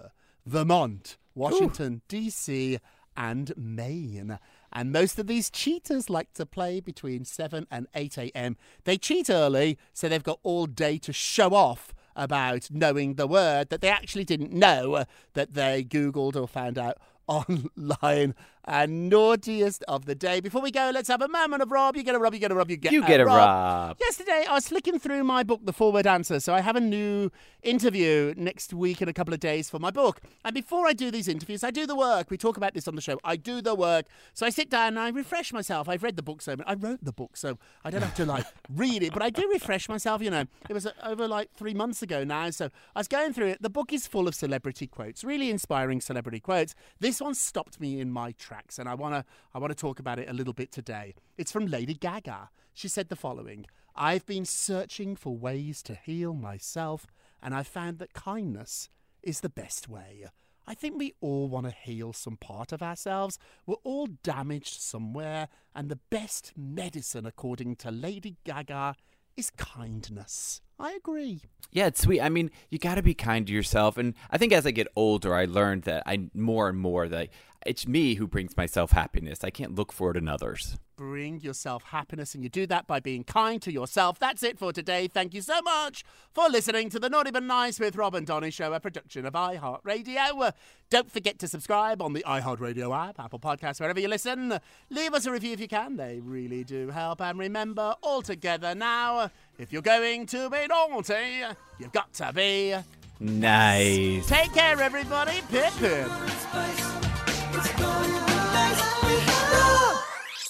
Vermont, 0.47 1.17
Washington, 1.35 2.03
D.C., 2.09 2.79
and 3.17 3.53
Maine. 3.57 4.39
And 4.73 4.91
most 4.91 5.19
of 5.19 5.27
these 5.27 5.51
cheaters 5.51 6.09
like 6.09 6.33
to 6.35 6.47
play 6.47 6.81
between 6.81 7.25
7 7.25 7.67
and 7.71 7.87
8 7.95 8.17
a.m. 8.19 8.57
They 8.85 8.97
cheat 8.97 9.29
early, 9.29 9.79
so 9.93 10.09
they've 10.09 10.23
got 10.23 10.41
all 10.43 10.67
day 10.67 10.97
to 10.99 11.13
show 11.13 11.55
off 11.55 11.93
about 12.17 12.71
knowing 12.71 13.15
the 13.15 13.27
word 13.27 13.69
that 13.71 13.81
they 13.81 13.89
actually 13.89 14.25
didn't 14.25 14.53
know 14.53 15.05
that 15.35 15.55
they 15.55 15.85
Googled 15.85 16.37
or 16.37 16.49
found 16.49 16.79
out 16.79 16.99
online. 17.27 18.35
And 18.65 19.09
naughtiest 19.11 19.83
of 19.89 20.05
the 20.05 20.15
day. 20.15 20.41
Before 20.41 20.63
we 20.63 20.71
go, 20.71 20.91
let's 20.95 21.09
have 21.09 21.23
a 21.23 21.29
moment 21.29 21.63
of 21.63 21.73
Rob. 21.73 21.97
You 21.97 22.03
get 22.03 22.15
a 22.15 22.19
Rob, 22.19 22.35
you 22.35 22.39
get 22.39 22.53
a 22.53 22.55
Rob, 22.55 22.71
you 22.71 22.77
get 22.77 22.93
You 22.93 23.03
a 23.03 23.07
get 23.07 23.21
a 23.21 23.25
Rob. 23.25 23.37
Rob. 23.39 23.97
Yesterday, 24.01 24.45
I 24.49 24.55
was 24.55 24.69
flicking 24.69 24.99
through 24.99 25.25
my 25.25 25.43
book, 25.43 25.61
The 25.65 25.73
Forward 25.73 26.07
Answer. 26.07 26.39
So 26.39 26.55
I 26.55 26.61
have 26.61 26.77
a 26.77 26.81
new 26.81 27.31
interview 27.63 28.35
next 28.37 28.73
week 28.75 29.01
in 29.03 29.09
a 29.09 29.13
couple 29.13 29.35
of 29.35 29.41
days 29.41 29.69
for 29.71 29.79
my 29.79 29.91
book. 29.91 30.21
And 30.45 30.55
before 30.55 30.87
I 30.87 30.93
do 30.93 31.11
these 31.11 31.29
interviews, 31.29 31.65
I 31.65 31.71
do 31.71 31.87
the 31.87 31.97
work. 31.97 32.31
We 32.31 32.37
talk 32.37 32.57
about 32.57 32.75
this 32.75 32.87
on 32.87 32.95
the 32.95 33.01
show. 33.01 33.19
I 33.25 33.37
do 33.37 33.63
the 33.63 33.75
work. 33.75 34.07
So 34.35 34.47
I 34.47 34.51
sit 34.51 34.71
down 34.71 34.89
and 34.89 34.99
I 35.01 35.09
refresh 35.09 35.53
myself. 35.53 35.89
I've 35.89 36.03
read 36.03 36.17
the 36.17 36.23
book 36.23 36.43
so 36.43 36.57
I 36.67 36.75
wrote 36.75 36.99
the 37.03 37.13
book, 37.13 37.37
so 37.37 37.59
I 37.85 37.91
don't 37.91 38.03
have 38.03 38.15
to 38.17 38.25
like 38.27 38.45
read 38.69 39.03
it, 39.03 39.13
but 39.13 39.23
I 39.23 39.31
do 39.31 39.49
refresh 39.53 39.89
myself. 39.89 40.23
You 40.23 40.31
know, 40.31 40.45
it 40.69 40.73
was 40.73 40.87
uh, 40.87 40.93
over 41.05 41.27
like 41.29 41.51
three 41.55 41.75
months 41.75 42.03
ago 42.03 42.25
now. 42.25 42.51
So 42.51 42.67
I 42.95 43.01
was 43.01 43.09
going 43.09 43.33
through 43.33 43.49
it. 43.49 43.63
The 43.63 43.71
book 43.71 43.93
is 43.93 44.07
full 44.07 44.29
of 44.29 44.35
celebrity 44.35 44.87
quotes, 44.87 45.25
really 45.25 45.51
inspiring 45.51 46.01
celebrity 46.01 46.41
quotes. 46.41 46.75
This 47.01 47.21
one 47.21 47.35
stopped 47.35 47.81
me 47.81 48.01
in 48.01 48.11
my 48.11 48.33
tracks, 48.33 48.52
and 48.79 48.89
I 48.89 48.95
wanna 48.95 49.25
I 49.55 49.59
wanna 49.59 49.75
talk 49.75 49.99
about 49.99 50.19
it 50.19 50.29
a 50.29 50.33
little 50.33 50.53
bit 50.53 50.73
today. 50.73 51.15
It's 51.37 51.53
from 51.53 51.67
Lady 51.67 51.95
Gaga. 51.95 52.51
She 52.75 52.89
said 52.89 53.09
the 53.09 53.17
following 53.17 53.67
I've 53.95 54.25
been 54.27 54.45
searching 54.45 55.17
for 55.17 55.37
ways 55.37 55.83
to 55.85 55.95
heal 55.95 56.35
myself, 56.35 57.07
and 57.43 57.55
I 57.55 57.63
found 57.63 57.99
that 57.99 58.15
kindness 58.15 58.89
is 59.23 59.41
the 59.41 59.49
best 59.49 59.89
way. 59.89 60.27
I 60.67 60.75
think 60.75 60.97
we 60.97 61.15
all 61.21 61.49
want 61.49 61.67
to 61.67 61.73
heal 61.73 62.13
some 62.13 62.37
part 62.37 62.73
of 62.73 62.83
ourselves. 62.83 63.39
We're 63.67 63.75
all 63.85 64.07
damaged 64.23 64.81
somewhere, 64.81 65.49
and 65.75 65.89
the 65.89 65.99
best 66.11 66.53
medicine, 66.57 67.27
according 67.27 67.77
to 67.77 67.91
Lady 67.91 68.37
Gaga, 68.45 68.95
is 69.37 69.51
kindness. 69.51 70.61
I 70.79 70.93
agree. 70.93 71.41
Yeah, 71.71 71.87
it's 71.87 72.03
sweet. 72.03 72.21
I 72.21 72.29
mean, 72.29 72.51
you 72.71 72.79
got 72.79 72.97
to 72.97 73.03
be 73.03 73.15
kind 73.15 73.47
to 73.47 73.53
yourself, 73.53 73.97
and 73.97 74.15
I 74.31 74.37
think 74.37 74.53
as 74.53 74.67
I 74.67 74.73
get 74.73 74.89
older, 74.95 75.35
I 75.35 75.47
learned 75.47 75.85
that 75.85 76.03
I 76.07 76.29
more 76.35 76.69
and 76.69 76.79
more 76.79 77.09
that 77.09 77.31
it's 77.65 77.87
me 77.87 78.15
who 78.15 78.27
brings 78.27 78.57
myself 78.57 78.91
happiness. 78.91 79.45
I 79.45 79.51
can't 79.51 79.75
look 79.75 79.93
for 79.93 80.11
it 80.11 80.17
in 80.17 80.29
others. 80.29 80.77
Bring 80.97 81.41
yourself 81.41 81.85
happiness, 81.85 82.35
and 82.35 82.43
you 82.43 82.51
do 82.51 82.67
that 82.67 82.87
by 82.87 83.01
being 83.01 83.25
kind 83.25 83.63
to 83.63 83.73
yourself. 83.73 84.19
That's 84.19 84.43
it 84.43 84.59
for 84.59 84.73
today. 84.73 85.09
Thank 85.09 85.33
you 85.33 85.41
so 85.41 85.63
much 85.63 86.05
for 86.33 86.49
listening 86.49 86.91
to 86.91 86.99
the 86.99 87.09
Naughty 87.09 87.31
But 87.31 87.45
Nice 87.45 87.81
with 87.81 87.97
Rob 87.97 88.15
and 88.15 88.27
Donny 88.27 88.51
Show, 88.51 88.73
a 88.73 88.81
production 88.81 89.25
of 89.25 89.33
iHeartRadio. 89.33 90.53
Don't 90.91 91.11
forget 91.11 91.39
to 91.39 91.49
subscribe 91.49 92.03
on 92.03 92.13
the 92.13 92.25
iHeartRadio 92.27 92.95
app, 92.95 93.19
Apple 93.19 93.39
Podcasts, 93.39 93.81
wherever 93.81 93.99
you 93.99 94.09
listen. 94.09 94.59
Leave 94.91 95.15
us 95.15 95.25
a 95.25 95.33
review 95.33 95.53
if 95.53 95.61
you 95.61 95.69
can. 95.69 95.97
They 95.97 96.21
really 96.21 96.65
do 96.65 96.91
help. 96.91 97.21
And 97.21 97.39
remember, 97.39 97.95
all 98.03 98.21
together 98.21 98.75
now, 98.75 99.31
if 99.59 99.73
you're 99.73 99.83
going 99.83 100.27
to 100.27 100.51
be 100.51 100.67
naughty, 100.67 101.43
you've 101.79 101.93
got 101.93 102.13
to 102.15 102.33
be. 102.33 102.75
Nice. 103.21 104.27
Take 104.27 104.53
care, 104.53 104.81
everybody. 104.81 105.41
Pip 105.49 105.73
pip. 105.79 106.09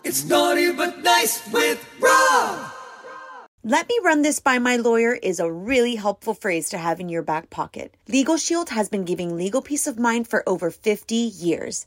It's 0.04 0.24
naughty 0.24 0.72
but 0.72 1.02
nice 1.02 1.52
with 1.52 1.84
Rob. 2.00 2.72
Let 3.64 3.88
me 3.88 3.96
run 4.02 4.22
this 4.22 4.40
by 4.40 4.58
my 4.58 4.76
lawyer 4.76 5.12
is 5.12 5.38
a 5.38 5.52
really 5.52 5.94
helpful 5.94 6.34
phrase 6.34 6.68
to 6.70 6.78
have 6.78 6.98
in 6.98 7.08
your 7.08 7.22
back 7.22 7.48
pocket. 7.48 7.96
Legal 8.08 8.36
Shield 8.36 8.70
has 8.70 8.88
been 8.88 9.04
giving 9.04 9.36
legal 9.36 9.62
peace 9.62 9.86
of 9.86 10.00
mind 10.00 10.26
for 10.26 10.42
over 10.48 10.70
50 10.70 11.14
years. 11.14 11.86